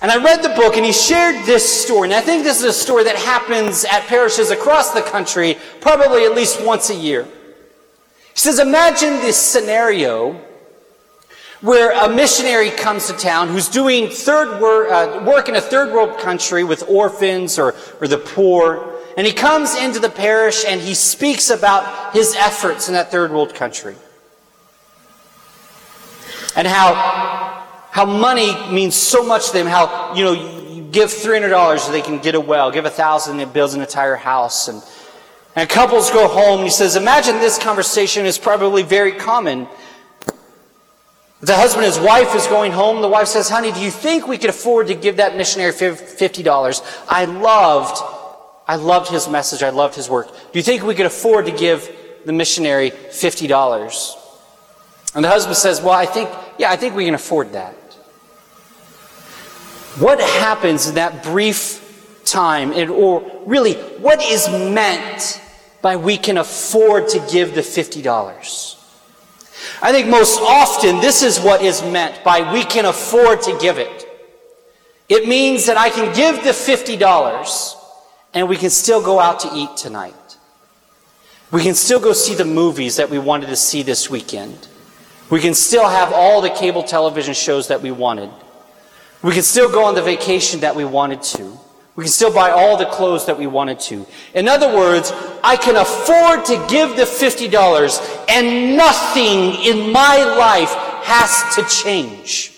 [0.01, 2.07] And I read the book and he shared this story.
[2.07, 6.23] And I think this is a story that happens at parishes across the country probably
[6.23, 7.25] at least once a year.
[7.25, 10.39] He says, imagine this scenario
[11.59, 15.91] where a missionary comes to town who's doing third work, uh, work in a third
[15.93, 18.95] world country with orphans or, or the poor.
[19.17, 23.31] And he comes into the parish and he speaks about his efforts in that third
[23.31, 23.95] world country.
[26.55, 27.67] And how,
[27.99, 29.67] how money means so much to them.
[29.67, 32.71] How, you know, you give $300 so they can get a well.
[32.71, 34.69] Give a thousand it builds an entire house.
[34.69, 34.81] And,
[35.53, 36.63] and couples go home.
[36.63, 39.67] He says, imagine this conversation is probably very common.
[41.41, 43.01] The husband and his wife is going home.
[43.01, 47.03] The wife says, honey, do you think we could afford to give that missionary $50?
[47.09, 48.01] I loved
[48.65, 49.63] I loved his message.
[49.63, 50.27] I loved his work.
[50.27, 51.91] Do you think we could afford to give
[52.23, 54.15] the missionary $50?
[55.15, 56.29] And the husband says, Well, I think,
[56.59, 57.75] yeah, I think we can afford that.
[59.99, 65.41] What happens in that brief time, and, or really, what is meant
[65.81, 68.75] by we can afford to give the $50?
[69.81, 73.77] I think most often this is what is meant by we can afford to give
[73.77, 74.05] it.
[75.07, 77.75] It means that I can give the $50
[78.33, 80.13] and we can still go out to eat tonight.
[81.51, 84.67] We can still go see the movies that we wanted to see this weekend.
[85.31, 88.29] We can still have all the cable television shows that we wanted.
[89.21, 91.59] We can still go on the vacation that we wanted to.
[91.95, 94.05] We can still buy all the clothes that we wanted to.
[94.33, 95.11] In other words,
[95.43, 102.53] I can afford to give the $50 and nothing in my life has to change.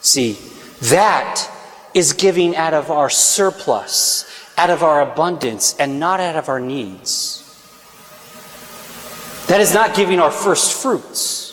[0.00, 0.38] See,
[0.80, 1.46] that
[1.92, 4.24] is giving out of our surplus,
[4.56, 7.38] out of our abundance, and not out of our needs.
[9.48, 11.51] That is not giving our first fruits.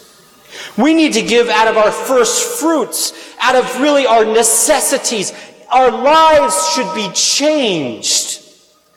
[0.80, 5.34] We need to give out of our first fruits, out of really our necessities.
[5.70, 8.42] Our lives should be changed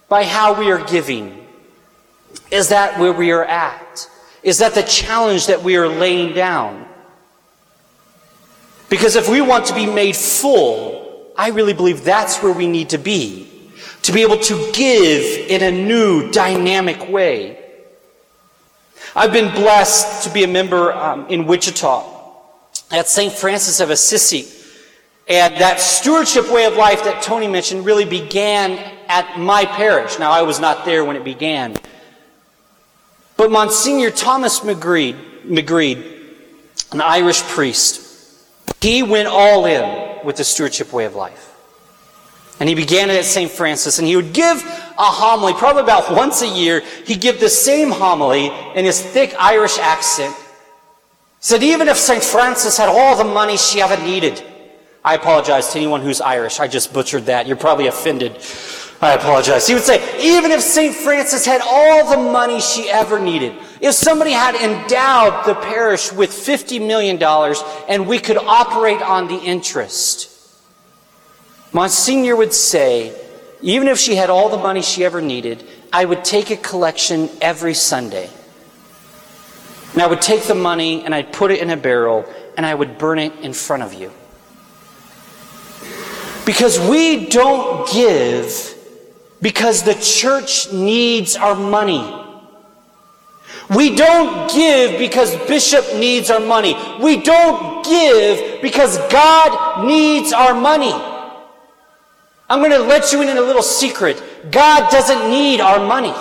[0.09, 1.45] by how we are giving.
[2.53, 4.09] Is that where we are at?
[4.45, 6.87] Is that the challenge that we are laying down?
[8.89, 12.91] Because if we want to be made full, I really believe that's where we need
[12.91, 13.73] to be.
[14.03, 17.62] To be able to give in a new, dynamic way.
[19.15, 22.09] I've been blessed to be a member um, in Wichita
[22.91, 23.33] at St.
[23.33, 24.49] Francis of Assisi.
[25.29, 30.19] And that stewardship way of life that Tony mentioned really began at my parish.
[30.19, 31.77] Now, I was not there when it began.
[33.37, 36.21] But Monsignor Thomas McGread, McGread
[36.93, 38.09] an Irish priest,
[38.81, 41.52] he went all in with the stewardship way of life.
[42.63, 43.51] And he began it at St.
[43.51, 46.81] Francis, and he would give a homily, probably about once a year.
[47.05, 50.33] He'd give the same homily in his thick Irish accent.
[50.37, 50.43] He
[51.41, 52.23] said, even if St.
[52.23, 54.45] Francis had all the money she ever needed,
[55.05, 56.61] I apologize to anyone who's Irish.
[56.61, 57.49] I just butchered that.
[57.49, 58.39] You're probably offended.
[59.01, 59.67] I apologize.
[59.67, 60.95] He would say, even if St.
[60.95, 66.31] Francis had all the money she ever needed, if somebody had endowed the parish with
[66.31, 67.21] $50 million
[67.89, 70.29] and we could operate on the interest,
[71.73, 73.19] Monsignor would say,
[73.63, 77.31] even if she had all the money she ever needed, I would take a collection
[77.41, 78.29] every Sunday.
[79.93, 82.25] And I would take the money and I'd put it in a barrel
[82.57, 84.11] and I would burn it in front of you.
[86.45, 88.75] Because we don't give
[89.41, 92.19] because the church needs our money.
[93.75, 96.77] We don't give because Bishop needs our money.
[97.03, 100.93] We don't give because God needs our money.
[102.53, 104.23] I'm going to let you in on a little secret.
[104.51, 106.13] God doesn't need our money.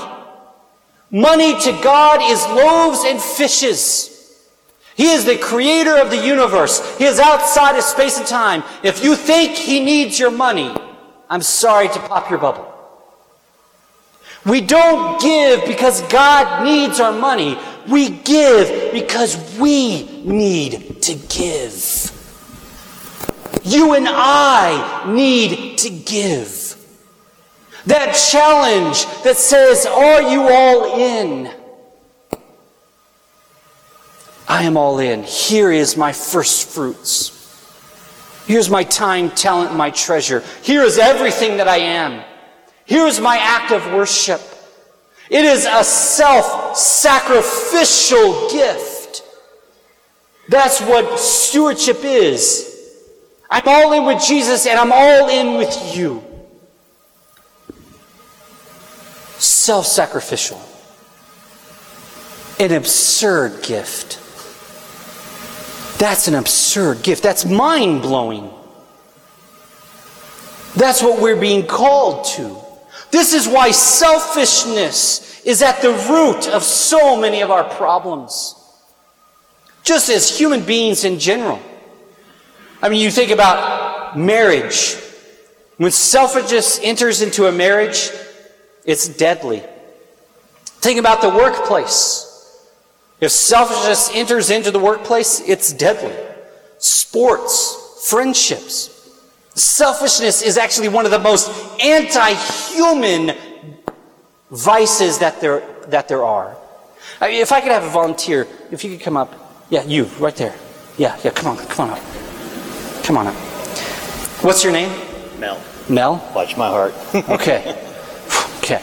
[1.12, 4.48] Money to God is loaves and fishes.
[4.96, 6.98] He is the creator of the universe.
[6.98, 8.64] He is outside of space and time.
[8.82, 10.74] If you think he needs your money,
[11.30, 12.74] I'm sorry to pop your bubble.
[14.46, 17.60] We don't give because God needs our money.
[17.90, 22.21] We give because we need to give.
[23.64, 26.76] You and I need to give.
[27.86, 31.52] That challenge that says, Are you all in?
[34.48, 35.24] I am all in.
[35.24, 37.38] Here is my first fruits.
[38.48, 40.44] Here's my time, talent, my treasure.
[40.62, 42.24] Here is everything that I am.
[42.86, 44.42] Here's my act of worship.
[45.30, 49.24] It is a self sacrificial gift.
[50.50, 52.71] That's what stewardship is.
[53.52, 56.24] I'm all in with Jesus and I'm all in with you.
[59.38, 60.62] Self sacrificial.
[62.60, 64.20] An absurd gift.
[66.00, 67.22] That's an absurd gift.
[67.22, 68.50] That's mind blowing.
[70.76, 72.56] That's what we're being called to.
[73.12, 78.56] This is why selfishness is at the root of so many of our problems.
[79.84, 81.60] Just as human beings in general.
[82.82, 84.96] I mean, you think about marriage.
[85.78, 88.10] When selfishness enters into a marriage,
[88.86, 89.64] it's deadly.
[90.66, 92.28] Think about the workplace.
[93.20, 96.16] If selfishness enters into the workplace, it's deadly.
[96.80, 99.02] Sports, friendships,
[99.54, 101.52] Selfishness is actually one of the most
[101.82, 103.36] anti-human
[104.50, 106.56] vices that there, that there are.
[107.20, 109.66] I mean, if I could have a volunteer, if you could come up.
[109.70, 110.56] Yeah, you, right there.
[110.98, 112.21] Yeah, yeah, come on, come on up.
[113.04, 113.36] Come on up.
[114.44, 114.92] What's your name?
[115.40, 115.62] Mel.
[115.90, 116.32] Mel?
[116.36, 116.94] Watch my heart.
[117.30, 117.78] okay.
[118.58, 118.82] Okay.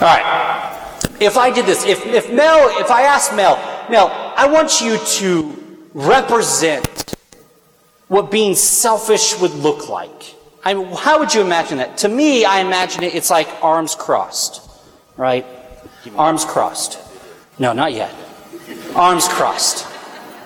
[0.00, 0.98] All right.
[1.20, 3.56] If I did this, if, if Mel, if I asked Mel,
[3.90, 7.14] Mel, I want you to represent
[8.08, 10.34] what being selfish would look like.
[10.64, 11.98] I mean, how would you imagine that?
[11.98, 14.68] To me, I imagine it, it's like arms crossed,
[15.16, 15.46] right?
[16.16, 16.98] Arms crossed.
[17.58, 18.14] No, not yet.
[18.94, 19.86] Arms crossed.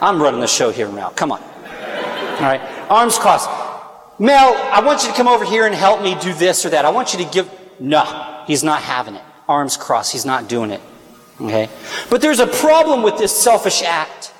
[0.00, 1.10] I'm running the show here, Mel.
[1.10, 1.42] Come on.
[1.42, 2.75] All right.
[2.88, 3.48] Arms crossed.
[4.18, 6.84] Mel, I want you to come over here and help me do this or that.
[6.84, 7.50] I want you to give.
[7.78, 9.22] No, he's not having it.
[9.48, 10.12] Arms crossed.
[10.12, 10.80] He's not doing it.
[11.40, 11.68] Okay?
[12.08, 14.32] But there's a problem with this selfish act.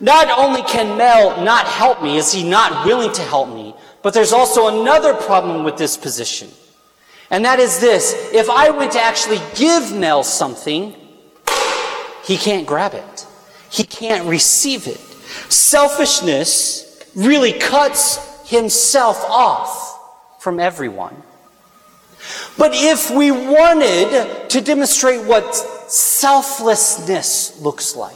[0.00, 4.12] Not only can Mel not help me, is he not willing to help me, but
[4.12, 6.50] there's also another problem with this position.
[7.30, 10.94] And that is this if I went to actually give Mel something,
[12.24, 13.26] he can't grab it,
[13.70, 14.98] he can't receive it.
[15.50, 16.83] Selfishness
[17.14, 21.22] really cuts himself off from everyone.
[22.56, 28.14] But if we wanted to demonstrate what selflessness looks like,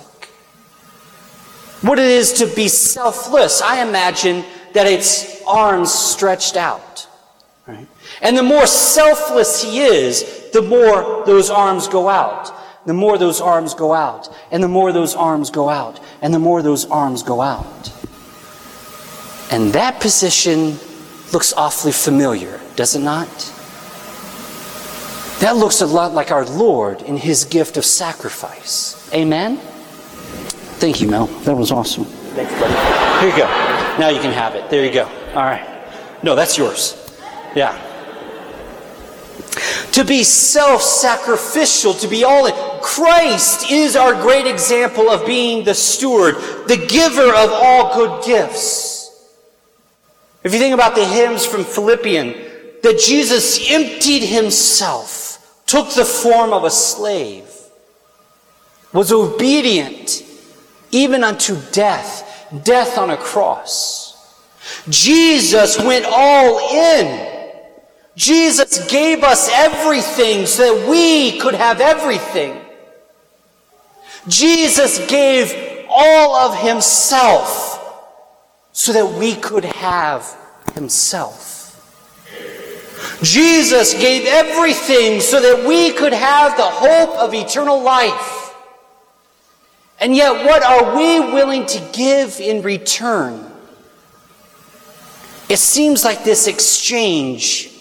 [1.82, 7.06] what it is to be selfless, I imagine that it's arms stretched out.
[7.66, 7.86] Right?
[8.22, 12.52] And the more selfless he is, the more those arms go out.
[12.86, 14.34] The more those arms go out.
[14.50, 16.00] And the more those arms go out.
[16.22, 17.92] And the more those arms go out.
[19.50, 20.78] And that position
[21.32, 23.28] looks awfully familiar, does it not?
[25.40, 29.08] That looks a lot like our Lord in his gift of sacrifice.
[29.14, 29.58] Amen?
[30.78, 31.26] Thank you, Mel.
[31.44, 32.04] That was awesome.
[32.04, 32.74] Thanks, buddy.
[33.20, 33.46] Here you go.
[33.98, 34.68] Now you can have it.
[34.68, 35.04] There you go.
[35.34, 35.64] All right.
[36.22, 36.96] No, that's yours.
[37.54, 37.84] Yeah.
[39.92, 42.80] To be self sacrificial, to be all in.
[42.82, 46.36] Christ is our great example of being the steward,
[46.66, 48.97] the giver of all good gifts.
[50.44, 52.34] If you think about the hymns from Philippian,
[52.82, 57.44] that Jesus emptied himself, took the form of a slave,
[58.92, 60.24] was obedient
[60.90, 64.08] even unto death, death on a cross.
[64.88, 67.52] Jesus went all in.
[68.16, 72.60] Jesus gave us everything so that we could have everything.
[74.26, 77.67] Jesus gave all of himself
[78.78, 80.36] so that we could have
[80.72, 81.74] himself.
[83.24, 88.54] Jesus gave everything so that we could have the hope of eternal life.
[89.98, 93.50] And yet, what are we willing to give in return?
[95.48, 97.72] It seems like this exchange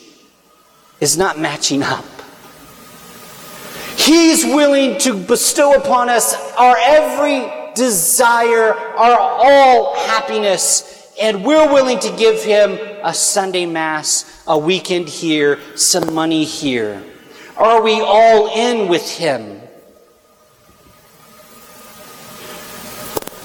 [0.99, 2.05] is not matching up.
[3.95, 11.99] He's willing to bestow upon us our every desire, our all happiness, and we're willing
[11.99, 17.03] to give him a Sunday Mass, a weekend here, some money here.
[17.55, 19.61] Are we all in with him?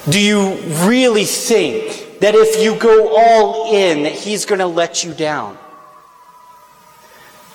[0.09, 5.03] Do you really think that if you go all in, that He's going to let
[5.03, 5.59] you down.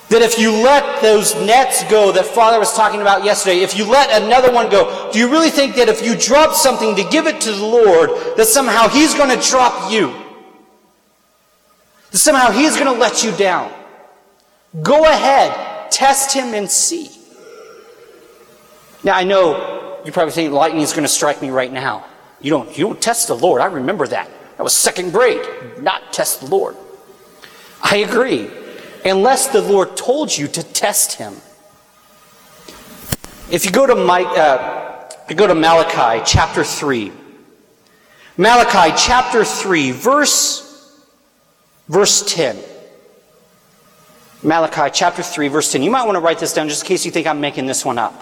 [0.09, 3.85] That if you let those nets go that Father was talking about yesterday, if you
[3.85, 7.27] let another one go, do you really think that if you drop something to give
[7.27, 10.13] it to the Lord, that somehow He's going to drop you?
[12.11, 13.71] That somehow He's going to let you down?
[14.81, 17.09] Go ahead, test Him and see.
[19.03, 22.05] Now, I know you probably think lightning is going to strike me right now.
[22.39, 23.61] You don't, you don't test the Lord.
[23.61, 24.29] I remember that.
[24.55, 25.41] That was second grade,
[25.81, 26.77] not test the Lord.
[27.81, 28.49] I agree.
[29.07, 31.35] Unless the Lord told you to test him.
[33.49, 37.11] If you go to, Mike, uh, you go to Malachi chapter 3,
[38.35, 41.01] Malachi chapter 3, verse,
[41.87, 42.57] verse 10.
[44.43, 45.81] Malachi chapter 3, verse 10.
[45.81, 47.83] You might want to write this down just in case you think I'm making this
[47.83, 48.13] one up.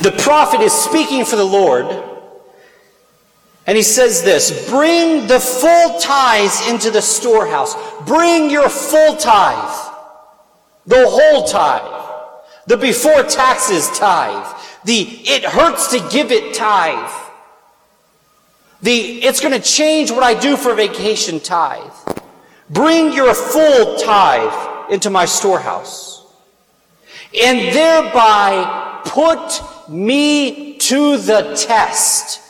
[0.00, 1.86] The prophet is speaking for the Lord
[3.68, 7.76] and he says this Bring the full tithes into the storehouse.
[8.06, 9.92] Bring your full tithe,
[10.86, 12.32] the whole tithe,
[12.66, 14.46] the before taxes tithe,
[14.84, 17.12] the it hurts to give it tithe,
[18.80, 21.92] the it's going to change what I do for vacation tithe.
[22.70, 26.26] Bring your full tithe into my storehouse,
[27.38, 29.60] and thereby put
[29.90, 32.47] me to the test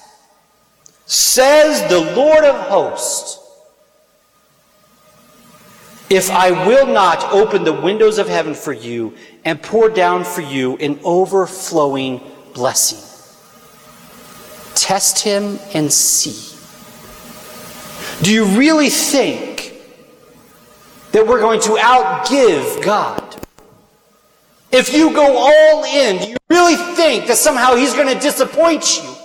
[1.09, 3.41] Says the Lord of hosts,
[6.11, 10.43] if I will not open the windows of heaven for you and pour down for
[10.43, 12.21] you an overflowing
[12.53, 12.99] blessing.
[14.75, 16.57] Test him and see.
[18.23, 19.81] Do you really think
[21.13, 23.37] that we're going to outgive God?
[24.71, 29.03] If you go all in, do you really think that somehow he's going to disappoint
[29.03, 29.18] you?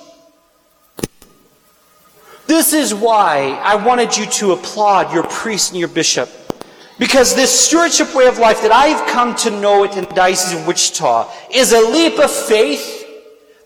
[2.46, 6.30] This is why I wanted you to applaud your priest and your bishop.
[7.00, 10.60] Because this stewardship way of life that I've come to know it in the Diocese
[10.60, 13.06] of Wichita is a leap of faith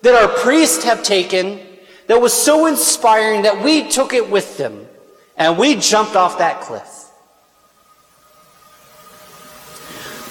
[0.02, 1.60] that our priests have taken
[2.08, 4.88] that was so inspiring that we took it with them
[5.36, 6.94] and we jumped off that cliff.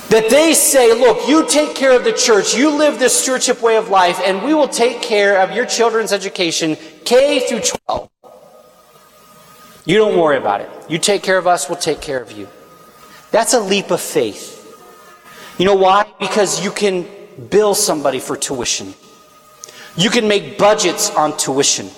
[0.09, 3.77] That they say, look, you take care of the church, you live this stewardship way
[3.77, 8.09] of life, and we will take care of your children's education, K through 12.
[9.87, 10.69] You don't worry about it.
[10.89, 12.49] You take care of us, we'll take care of you.
[13.31, 14.53] That's a leap of faith.
[15.59, 16.13] You know why?
[16.19, 17.07] Because you can
[17.51, 18.95] bill somebody for tuition.
[19.97, 21.89] You can make budgets on tuition.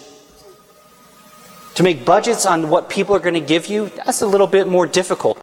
[1.76, 4.68] To make budgets on what people are going to give you, that's a little bit
[4.68, 5.40] more difficult.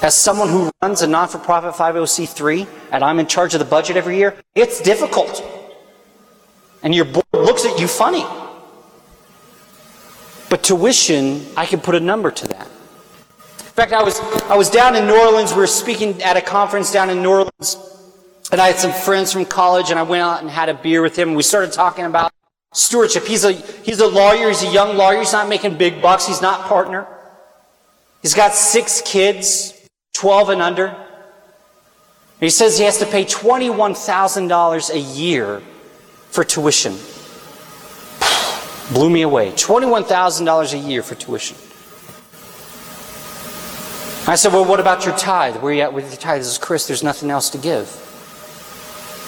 [0.00, 3.66] As someone who runs a non for profit 50c3 and I'm in charge of the
[3.66, 5.42] budget every year, it's difficult.
[6.82, 8.24] And your board looks at you funny.
[10.54, 12.68] But tuition, I can put a number to that.
[13.58, 15.50] In fact, I was, I was down in New Orleans.
[15.52, 17.76] We were speaking at a conference down in New Orleans.
[18.52, 21.02] And I had some friends from college, and I went out and had a beer
[21.02, 21.30] with him.
[21.30, 22.32] And we started talking about
[22.72, 23.24] stewardship.
[23.26, 24.46] He's a, he's a lawyer.
[24.46, 25.18] He's a young lawyer.
[25.18, 26.24] He's not making big bucks.
[26.24, 27.08] He's not partner.
[28.22, 29.74] He's got six kids,
[30.12, 30.86] 12 and under.
[30.86, 30.96] And
[32.38, 35.62] he says he has to pay $21,000 a year
[36.30, 36.96] for tuition.
[38.92, 39.50] Blew me away.
[39.52, 41.56] $21,000 a year for tuition.
[44.26, 45.56] I said, Well, what about your tithe?
[45.56, 46.40] Where are you at with your tithe?
[46.40, 48.00] This is Chris, there's nothing else to give.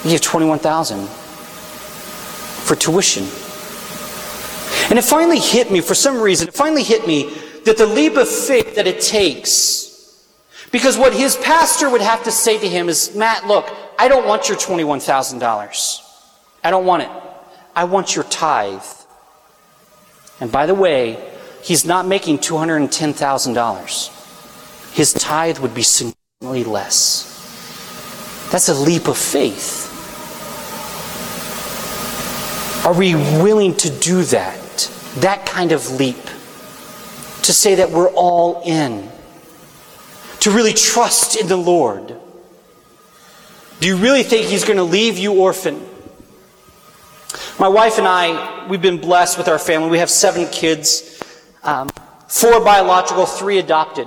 [0.05, 1.07] You give 21000
[2.67, 3.25] for tuition.
[4.89, 7.35] And it finally hit me, for some reason, it finally hit me
[7.65, 10.23] that the leap of faith that it takes,
[10.71, 14.27] because what his pastor would have to say to him is, Matt, look, I don't
[14.27, 16.01] want your $21,000.
[16.63, 17.11] I don't want it.
[17.75, 18.83] I want your tithe.
[20.41, 21.19] And by the way,
[21.63, 24.93] he's not making $210,000.
[24.93, 27.33] His tithe would be significantly less.
[28.51, 29.85] That's a leap of faith.
[32.87, 34.91] Are we willing to do that?
[35.17, 36.23] That kind of leap.
[37.43, 39.11] To say that we're all in.
[40.41, 42.15] To really trust in the Lord.
[43.81, 45.86] Do you really think He's going to leave you orphan?
[47.59, 49.89] My wife and I, we've been blessed with our family.
[49.89, 51.23] We have seven kids,
[51.63, 51.89] um,
[52.29, 54.07] four biological, three adopted.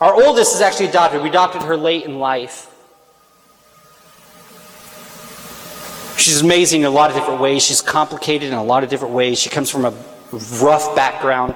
[0.00, 1.22] Our oldest is actually adopted.
[1.22, 2.66] We adopted her late in life.
[6.16, 7.62] She's amazing in a lot of different ways.
[7.62, 9.38] She's complicated in a lot of different ways.
[9.38, 9.94] She comes from a
[10.60, 11.54] rough background.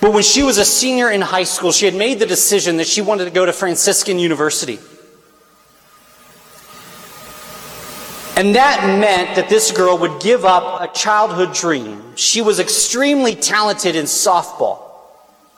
[0.00, 2.88] But when she was a senior in high school, she had made the decision that
[2.88, 4.80] she wanted to go to Franciscan University.
[8.38, 12.14] And that meant that this girl would give up a childhood dream.
[12.14, 14.78] She was extremely talented in softball.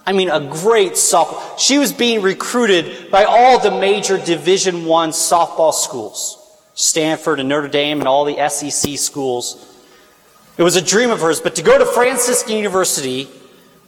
[0.07, 1.59] I mean, a great softball.
[1.59, 6.39] She was being recruited by all the major Division One softball schools.
[6.73, 9.63] Stanford and Notre Dame and all the SEC schools.
[10.57, 13.29] It was a dream of hers, but to go to Franciscan University,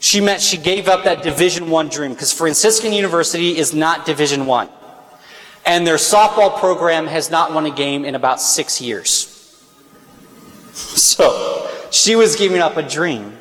[0.00, 4.44] she meant she gave up that Division One dream because Franciscan University is not Division
[4.44, 4.68] One
[5.64, 9.28] and their softball program has not won a game in about six years.
[10.72, 13.38] So she was giving up a dream.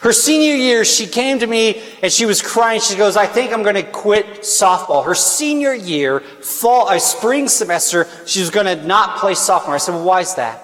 [0.00, 2.80] Her senior year, she came to me and she was crying.
[2.80, 5.04] She goes, I think I'm going to quit softball.
[5.04, 9.74] Her senior year, fall, uh, spring semester, she was going to not play sophomore.
[9.74, 10.62] I said, well, why is that?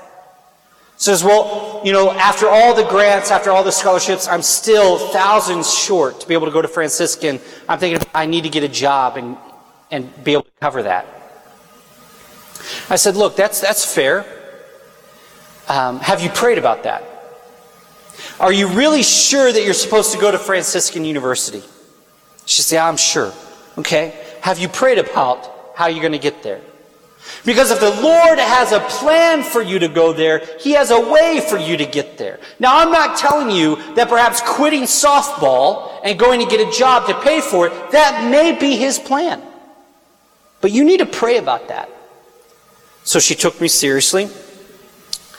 [0.98, 4.98] She says, well, you know, after all the grants, after all the scholarships, I'm still
[4.98, 7.40] thousands short to be able to go to Franciscan.
[7.68, 9.38] I'm thinking I need to get a job and
[9.90, 11.06] and be able to cover that.
[12.88, 14.24] I said, Look, that's, that's fair.
[15.68, 17.04] Um, have you prayed about that?
[18.38, 21.62] Are you really sure that you're supposed to go to Franciscan University?
[22.46, 23.32] She said, yeah, I'm sure.
[23.78, 24.14] Okay.
[24.40, 26.60] Have you prayed about how you're going to get there?
[27.44, 30.98] Because if the Lord has a plan for you to go there, He has a
[30.98, 32.40] way for you to get there.
[32.58, 37.06] Now, I'm not telling you that perhaps quitting softball and going to get a job
[37.08, 39.42] to pay for it, that may be His plan.
[40.60, 41.88] But you need to pray about that.
[43.04, 44.28] So she took me seriously.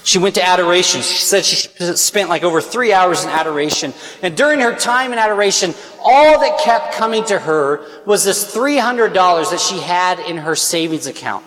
[0.03, 1.01] She went to adoration.
[1.01, 3.93] She said she spent like over three hours in adoration.
[4.24, 9.13] And during her time in adoration, all that kept coming to her was this $300
[9.51, 11.45] that she had in her savings account.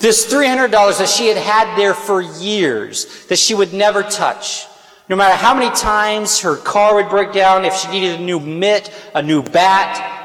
[0.00, 4.66] This $300 that she had had there for years, that she would never touch.
[5.08, 8.40] No matter how many times her car would break down, if she needed a new
[8.40, 10.17] mitt, a new bat,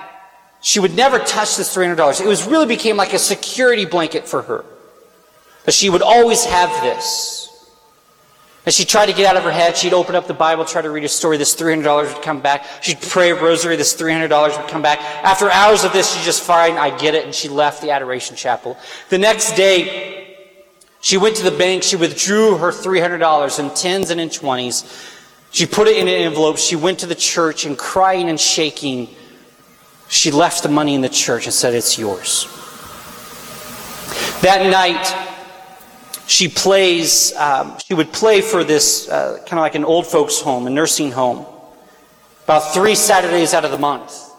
[0.64, 2.22] she would never touch this $300.
[2.22, 4.66] It was really became like a security blanket for her.
[5.66, 7.42] But she would always have this.
[8.66, 10.82] As she tried to get out of her head, she'd open up the Bible, try
[10.82, 11.36] to read a story.
[11.36, 12.66] This $300 would come back.
[12.82, 13.76] She'd pray a rosary.
[13.76, 15.00] This $300 would come back.
[15.22, 17.26] After hours of this, she just, fine, I get it.
[17.26, 18.78] And she left the Adoration Chapel.
[19.10, 20.38] The next day,
[21.02, 21.84] she went to the bank.
[21.84, 24.86] She withdrew her $300 in tens and in twenties.
[25.52, 26.58] She put it in an envelope.
[26.58, 29.14] She went to the church and crying and shaking,
[30.08, 32.48] she left the money in the church and said, It's yours.
[34.42, 35.24] That night,
[36.28, 40.40] she plays, um, she would play for this uh, kind of like an old folks'
[40.40, 41.46] home, a nursing home,
[42.44, 44.32] about three Saturdays out of the month.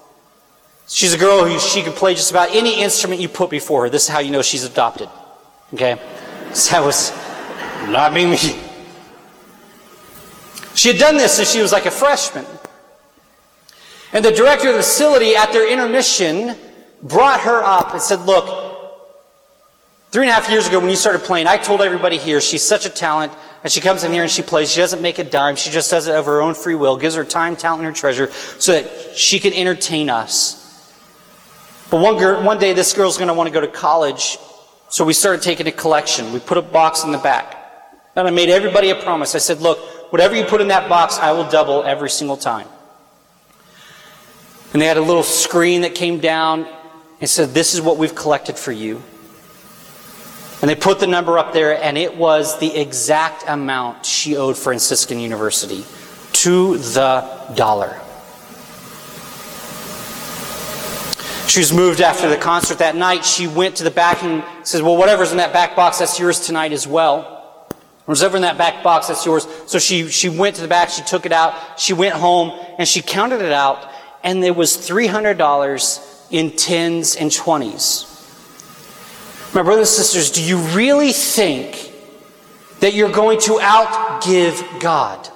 [0.87, 3.91] She's a girl who she could play just about any instrument you put before her.
[3.91, 5.09] This is how you know she's adopted.
[5.73, 6.01] Okay?
[6.55, 7.11] So that was
[7.89, 8.37] not me.
[10.77, 12.45] She had done this since she was like a freshman.
[14.15, 16.57] And the director of the facility at their intermission
[17.03, 18.65] brought her up and said, Look,
[20.15, 22.63] Three and a half years ago, when you started playing, I told everybody here she's
[22.63, 23.33] such a talent,
[23.65, 24.71] and she comes in here and she plays.
[24.71, 25.57] She doesn't make a dime.
[25.57, 28.01] She just does it of her own free will, gives her time, talent, and her
[28.01, 30.95] treasure so that she can entertain us.
[31.91, 34.39] But one, girl, one day, this girl's going to want to go to college,
[34.89, 36.33] so we started taking a collection.
[36.33, 37.57] We put a box in the back.
[38.15, 39.35] And I made everybody a promise.
[39.35, 39.81] I said, look,
[40.13, 42.69] whatever you put in that box, I will double every single time.
[44.75, 46.67] And they had a little screen that came down
[47.21, 49.01] and said, this is what we've collected for you.
[50.61, 54.59] And they put the number up there, and it was the exact amount she owed
[54.59, 55.85] Franciscan University
[56.33, 58.01] to the dollar.
[61.47, 63.25] She was moved after the concert that night.
[63.25, 66.41] She went to the back and says, Well, whatever's in that back box, that's yours
[66.41, 67.69] tonight as well.
[68.07, 69.47] Whatever's in that back box, that's yours.
[69.67, 72.89] So she, she went to the back, she took it out, she went home, and
[72.89, 73.89] she counted it out,
[74.25, 78.11] and there was $300 in tens and twenties.
[79.55, 81.93] My brothers and sisters, do you really think
[82.81, 85.29] that you're going to outgive God?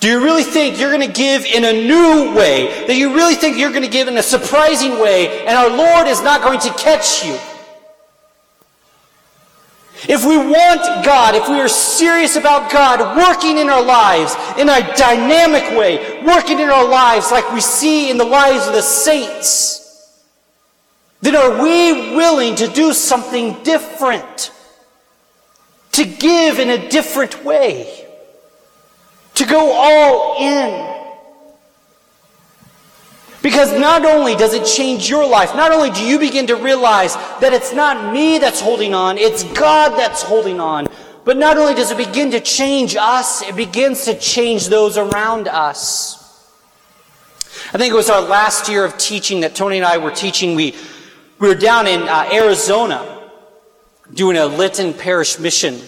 [0.00, 2.86] Do you really think you're going to give in a new way?
[2.86, 6.06] That you really think you're going to give in a surprising way and our Lord
[6.06, 7.38] is not going to catch you?
[10.08, 14.68] If we want God, if we are serious about God working in our lives in
[14.68, 18.82] a dynamic way, working in our lives like we see in the lives of the
[18.82, 19.80] saints,
[21.20, 24.52] then are we willing to do something different?
[25.92, 28.06] To give in a different way?
[29.34, 30.89] To go all in?
[33.42, 37.14] Because not only does it change your life, not only do you begin to realize
[37.40, 40.88] that it's not me that's holding on, it's God that's holding on,
[41.24, 45.48] but not only does it begin to change us, it begins to change those around
[45.48, 46.18] us.
[47.72, 50.54] I think it was our last year of teaching that Tony and I were teaching.
[50.54, 50.74] We
[51.40, 53.30] we were down in uh, Arizona
[54.12, 55.80] doing a Lenten Parish mission.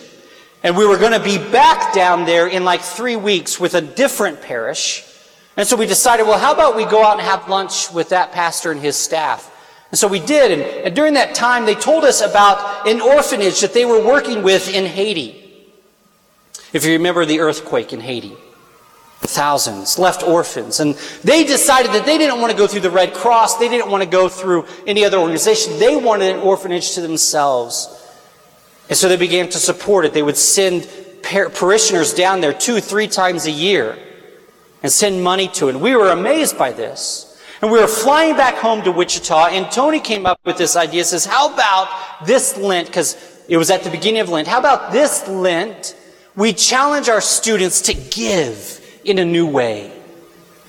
[0.62, 3.82] And we were going to be back down there in like three weeks with a
[3.82, 5.04] different parish.
[5.56, 8.32] And so we decided, well, how about we go out and have lunch with that
[8.32, 9.48] pastor and his staff?
[9.90, 10.50] And so we did.
[10.50, 14.42] And, and during that time, they told us about an orphanage that they were working
[14.42, 15.38] with in Haiti.
[16.72, 18.34] If you remember the earthquake in Haiti
[19.20, 20.80] thousands, left orphans.
[20.80, 23.58] And they decided that they didn't want to go through the Red Cross.
[23.58, 25.78] They didn't want to go through any other organization.
[25.78, 27.88] They wanted an orphanage to themselves.
[28.88, 30.12] And so they began to support it.
[30.12, 30.88] They would send
[31.22, 33.96] par- parishioners down there two, three times a year
[34.82, 35.74] and send money to it.
[35.74, 37.28] And we were amazed by this.
[37.60, 41.04] And we were flying back home to Wichita, and Tony came up with this idea.
[41.04, 42.88] Says, how about this Lent?
[42.88, 43.16] Because
[43.48, 44.48] it was at the beginning of Lent.
[44.48, 45.96] How about this Lent?
[46.34, 49.92] We challenge our students to give in a new way.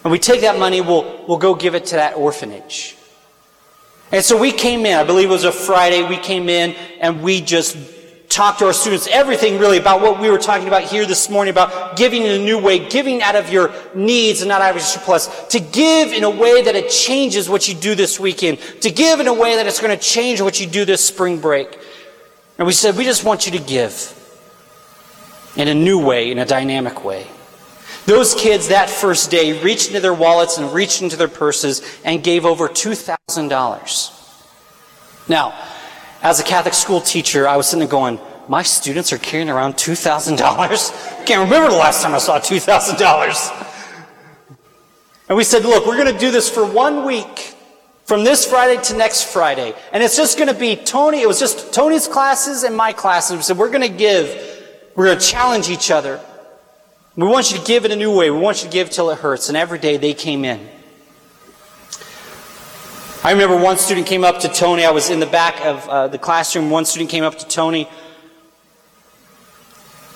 [0.03, 2.97] And we take that money, we'll, we'll go give it to that orphanage.
[4.11, 7.24] And so we came in, I believe it was a Friday, we came in and
[7.24, 7.78] we just
[8.34, 11.51] talked to our students everything really about what we were talking about here this morning
[11.51, 14.75] about giving in a new way, giving out of your needs and not out of
[14.75, 18.57] your surplus, to give in a way that it changes what you do this weekend,
[18.81, 21.39] to give in a way that it's going to change what you do this spring
[21.39, 21.77] break.
[22.57, 24.19] And we said, we just want you to give
[25.55, 27.27] in a new way, in a dynamic way.
[28.07, 32.23] Those kids that first day reached into their wallets and reached into their purses and
[32.23, 35.29] gave over $2,000.
[35.29, 35.53] Now,
[36.24, 38.17] as a Catholic school teacher, I was sitting there going,
[38.47, 41.26] my students are carrying around $2,000?
[41.26, 43.69] Can't remember the last time I saw $2,000.
[45.28, 47.53] And we said, look, we're going to do this for one week
[48.05, 49.74] from this Friday to next Friday.
[49.91, 53.36] And it's just going to be Tony, it was just Tony's classes and my classes.
[53.36, 54.28] We said, we're going to give,
[54.95, 56.21] we're going to challenge each other.
[57.15, 58.32] We want you to give in a new way.
[58.32, 59.49] We want you to give till it hurts.
[59.49, 60.67] And every day they came in.
[63.26, 64.84] I remember one student came up to Tony.
[64.84, 66.69] I was in the back of uh, the classroom.
[66.69, 67.88] One student came up to Tony.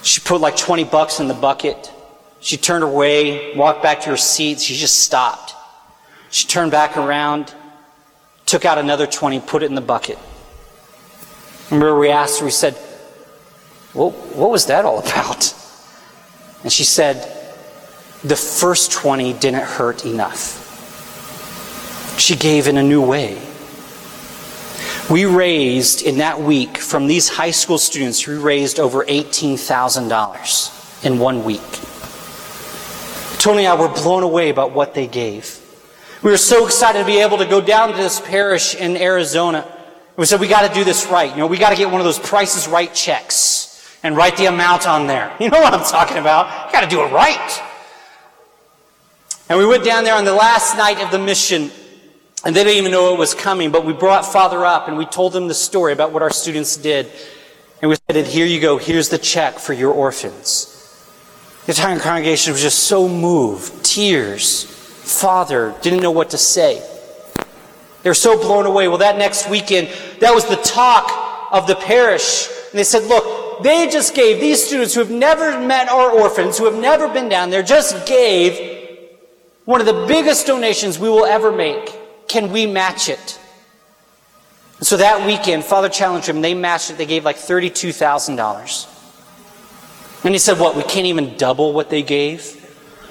[0.04, 1.90] She put like 20 bucks in the bucket.
[2.42, 4.60] She turned away, walked back to her seat.
[4.60, 5.56] She just stopped.
[6.32, 7.56] She turned back around,
[8.46, 10.20] took out another 20, put it in the bucket.
[11.72, 12.78] Remember, we asked her, we said,
[13.94, 15.56] well, What was that all about?
[16.64, 17.16] And she said,
[18.26, 20.67] The first 20 didn't hurt enough.
[22.18, 23.42] She gave in a new way.
[25.10, 31.20] We raised in that week from these high school students, we raised over $18,000 in
[31.20, 31.62] one week.
[33.40, 35.62] Tony and I were blown away about what they gave.
[36.24, 39.66] We were so excited to be able to go down to this parish in Arizona.
[40.18, 41.30] We said, we got to do this right.
[41.30, 44.48] You know, we got to get one of those prices right checks and write the
[44.48, 45.34] amount on there.
[45.40, 46.68] You know what I'm talking about?
[46.68, 47.64] You got to do it right.
[49.48, 51.72] And we went down there on the last night of the mission
[52.46, 55.06] and they didn't even know it was coming, but we brought Father up and we
[55.06, 57.12] told him the story about what our students did.
[57.82, 60.74] And we said, Here you go, here's the check for your orphans.
[61.66, 64.64] The entire congregation was just so moved, tears.
[64.64, 66.82] Father didn't know what to say.
[68.04, 68.88] They were so blown away.
[68.88, 72.48] Well, that next weekend, that was the talk of the parish.
[72.72, 76.58] And they said, Look, they just gave these students who have never met our orphans,
[76.58, 78.96] who have never been down there, just gave
[79.66, 81.94] one of the biggest donations we will ever make.
[82.28, 83.40] Can we match it?
[84.82, 86.42] So that weekend, Father challenged them.
[86.42, 86.98] They matched it.
[86.98, 88.94] They gave like $32,000.
[90.24, 90.76] And he said, What?
[90.76, 92.54] We can't even double what they gave?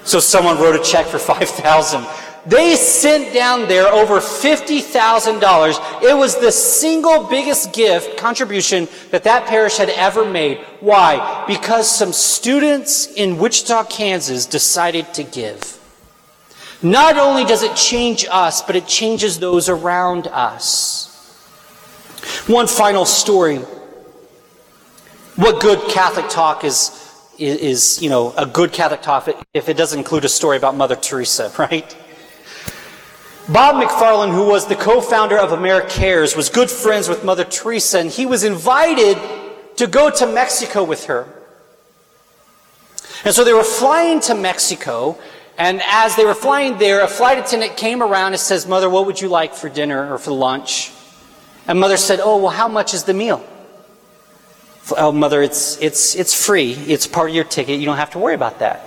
[0.03, 2.05] So someone wrote a check for 5000
[2.45, 6.03] They sent down there over $50,000.
[6.03, 10.59] It was the single biggest gift, contribution that that parish had ever made.
[10.79, 11.43] Why?
[11.45, 15.76] Because some students in Wichita, Kansas decided to give.
[16.81, 21.07] Not only does it change us, but it changes those around us.
[22.47, 23.57] One final story.
[25.35, 26.91] What good Catholic talk is,
[27.37, 30.95] is, you know, a good Catholic talk if it doesn't include a story about Mother
[30.95, 31.95] Teresa, right?
[33.49, 38.11] Bob McFarland, who was the co-founder of AmeriCares, was good friends with Mother Teresa, and
[38.11, 39.17] he was invited
[39.77, 41.27] to go to Mexico with her.
[43.23, 45.17] And so they were flying to Mexico,
[45.57, 49.07] and as they were flying there, a flight attendant came around and says, Mother, what
[49.07, 50.91] would you like for dinner or for lunch?
[51.67, 53.45] And mother said, Oh, well, how much is the meal?
[54.95, 56.73] Oh, mother, it's, it's, it's free.
[56.73, 57.79] It's part of your ticket.
[57.79, 58.83] You don't have to worry about that.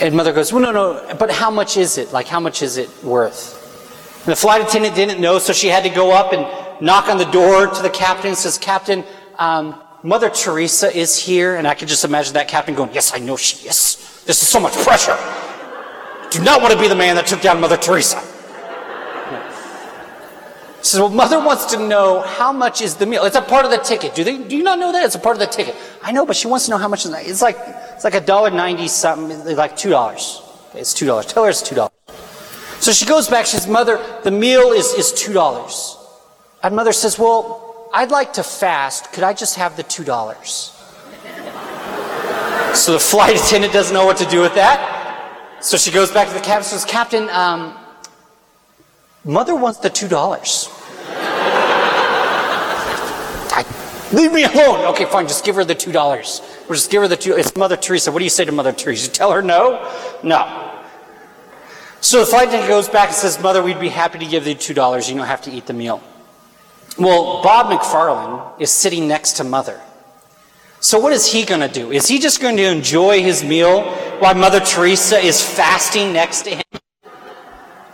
[0.00, 2.12] And mother goes, Well, no, no, but how much is it?
[2.12, 3.54] Like, how much is it worth?
[4.26, 7.18] And the flight attendant didn't know, so she had to go up and knock on
[7.18, 9.04] the door to the captain and says, Captain,
[9.38, 11.54] um, Mother Teresa is here.
[11.54, 14.07] And I could just imagine that captain going, Yes, I know she is.
[14.28, 15.16] This is so much pressure.
[16.30, 18.20] Do not want to be the man that took down Mother Teresa.
[20.82, 23.24] Says, well, mother wants to know how much is the meal.
[23.24, 24.14] It's a part of the ticket.
[24.14, 24.36] Do they?
[24.36, 25.04] Do you not know that?
[25.06, 25.74] It's a part of the ticket.
[26.02, 27.26] I know, but she wants to know how much is that.
[27.26, 27.56] It's like
[27.94, 30.42] it's like a dollar ninety something, like two dollars.
[30.70, 31.24] Okay, it's two dollars.
[31.26, 31.92] Tell her it's two dollars.
[32.80, 33.46] So she goes back.
[33.46, 35.96] She says, "Mother, the meal is is two dollars."
[36.62, 39.12] And mother says, "Well, I'd like to fast.
[39.12, 40.77] Could I just have the two dollars?"
[42.74, 45.58] So the flight attendant doesn't know what to do with that.
[45.60, 47.76] So she goes back to the captain says, Captain, um,
[49.24, 50.74] mother wants the $2.
[54.12, 54.86] leave me alone.
[54.86, 55.92] Okay, fine, just give her the $2.
[56.68, 57.34] We'll just give her the two.
[57.34, 58.12] It's Mother Teresa.
[58.12, 59.10] What do you say to Mother Teresa?
[59.10, 59.90] Tell her no?
[60.22, 60.74] No.
[62.02, 64.54] So the flight attendant goes back and says, Mother, we'd be happy to give you
[64.54, 65.08] $2.
[65.08, 66.02] You don't have to eat the meal.
[66.98, 69.80] Well, Bob McFarland is sitting next to Mother.
[70.80, 71.90] So, what is he going to do?
[71.90, 73.82] Is he just going to enjoy his meal
[74.20, 76.62] while Mother Teresa is fasting next to him?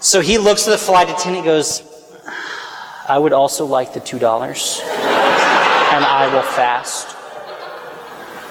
[0.04, 1.82] So he looks at the flight attendant and goes,
[3.08, 7.16] I would also like the $2, and I will fast.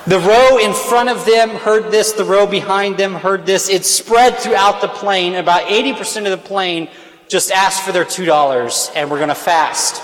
[0.08, 3.70] The row in front of them heard this, the row behind them heard this.
[3.70, 5.36] It spread throughout the plane.
[5.36, 6.90] About 80% of the plane
[7.28, 10.02] just asked for their $2, and we're going to fast.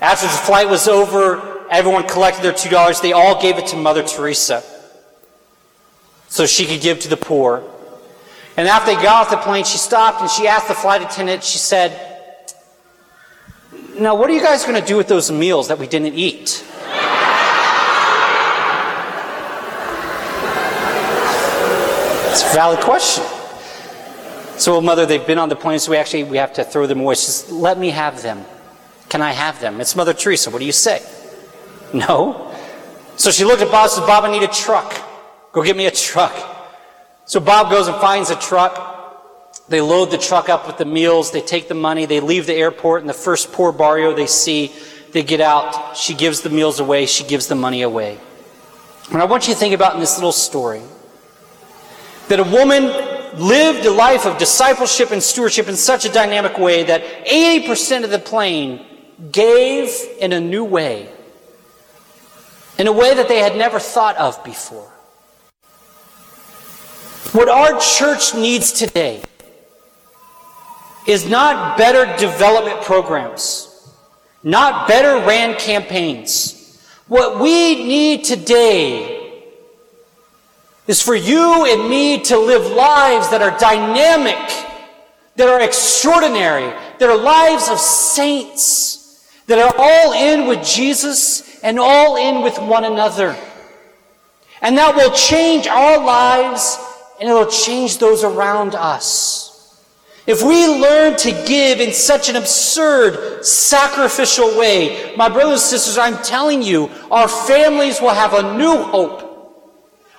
[0.00, 3.00] After the flight was over, Everyone collected their $2.
[3.00, 4.62] They all gave it to Mother Teresa
[6.28, 7.62] so she could give to the poor.
[8.56, 11.44] And after they got off the plane, she stopped and she asked the flight attendant,
[11.44, 11.92] she said,
[13.98, 16.64] Now, what are you guys going to do with those meals that we didn't eat?
[22.32, 23.24] It's a valid question.
[24.58, 26.86] So, well, mother, they've been on the plane, so we actually we have to throw
[26.86, 27.14] them away.
[27.14, 28.44] She says, Let me have them.
[29.08, 29.80] Can I have them?
[29.80, 30.50] It's Mother Teresa.
[30.50, 31.02] What do you say?
[31.92, 32.54] No.
[33.16, 34.94] So she looked at Bob and said, Bob, I need a truck.
[35.52, 36.34] Go get me a truck.
[37.26, 38.88] So Bob goes and finds a truck.
[39.68, 41.30] They load the truck up with the meals.
[41.30, 42.06] They take the money.
[42.06, 44.72] They leave the airport in the first poor barrio they see.
[45.12, 48.18] they get out, she gives the meals away, she gives the money away.
[49.12, 50.82] And I want you to think about in this little story
[52.28, 52.84] that a woman
[53.36, 58.10] lived a life of discipleship and stewardship in such a dynamic way that 80% of
[58.10, 58.84] the plane
[59.32, 61.08] gave in a new way,
[62.80, 64.90] in a way that they had never thought of before.
[67.32, 69.22] What our church needs today
[71.06, 73.86] is not better development programs,
[74.42, 76.82] not better ran campaigns.
[77.06, 79.44] What we need today
[80.86, 84.38] is for you and me to live lives that are dynamic,
[85.36, 91.78] that are extraordinary, that are lives of saints, that are all in with Jesus and
[91.78, 93.36] all in with one another.
[94.62, 96.78] And that will change our lives
[97.20, 99.50] and it will change those around us.
[100.26, 105.98] If we learn to give in such an absurd, sacrificial way, my brothers and sisters,
[105.98, 109.26] I'm telling you, our families will have a new hope.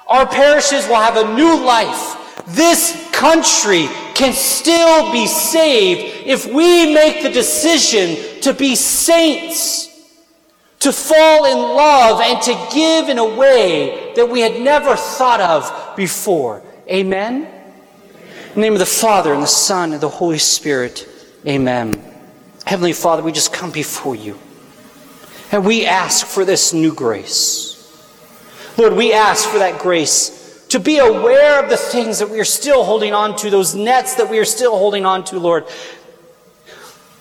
[0.07, 2.17] Our parishes will have a new life.
[2.47, 9.90] This country can still be saved if we make the decision to be saints,
[10.81, 15.39] to fall in love, and to give in a way that we had never thought
[15.39, 16.61] of before.
[16.89, 17.43] Amen?
[17.43, 21.07] In the name of the Father, and the Son, and the Holy Spirit.
[21.47, 22.03] Amen.
[22.65, 24.37] Heavenly Father, we just come before you.
[25.51, 27.77] And we ask for this new grace.
[28.77, 32.45] Lord, we ask for that grace to be aware of the things that we are
[32.45, 35.65] still holding on to, those nets that we are still holding on to, Lord.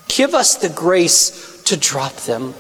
[0.09, 2.55] Give us the grace to drop them.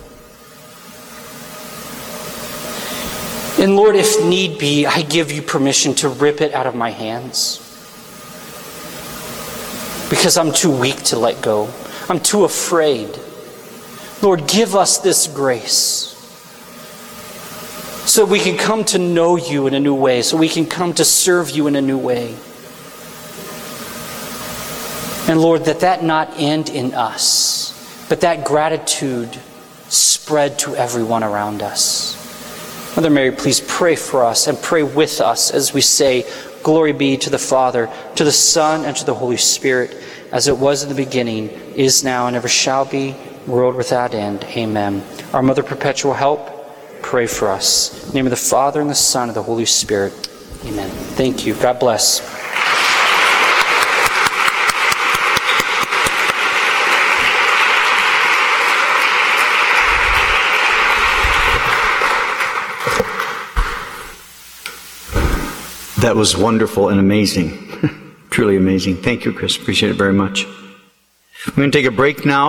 [3.60, 6.90] And Lord, if need be, I give you permission to rip it out of my
[6.90, 7.58] hands
[10.08, 11.68] because I'm too weak to let go.
[12.08, 13.18] I'm too afraid.
[14.22, 16.08] Lord, give us this grace
[18.06, 20.94] so we can come to know you in a new way, so we can come
[20.94, 22.34] to serve you in a new way.
[25.28, 29.38] And Lord, that that not end in us, but that gratitude
[29.88, 32.19] spread to everyone around us.
[32.96, 36.26] Mother Mary, please pray for us and pray with us as we say,
[36.62, 39.96] Glory be to the Father, to the Son, and to the Holy Spirit,
[40.32, 43.16] as it was in the beginning, is now, and ever shall be,
[43.46, 44.44] world without end.
[44.44, 45.02] Amen.
[45.32, 46.50] Our Mother Perpetual Help,
[47.00, 48.04] pray for us.
[48.04, 50.12] In the name of the Father, and the Son, and the Holy Spirit.
[50.66, 50.90] Amen.
[50.90, 51.54] Thank you.
[51.54, 52.39] God bless.
[66.00, 67.50] That was wonderful and amazing.
[68.30, 68.96] Truly amazing.
[69.02, 69.58] Thank you, Chris.
[69.58, 70.46] Appreciate it very much.
[71.46, 72.48] We're going to take a break now.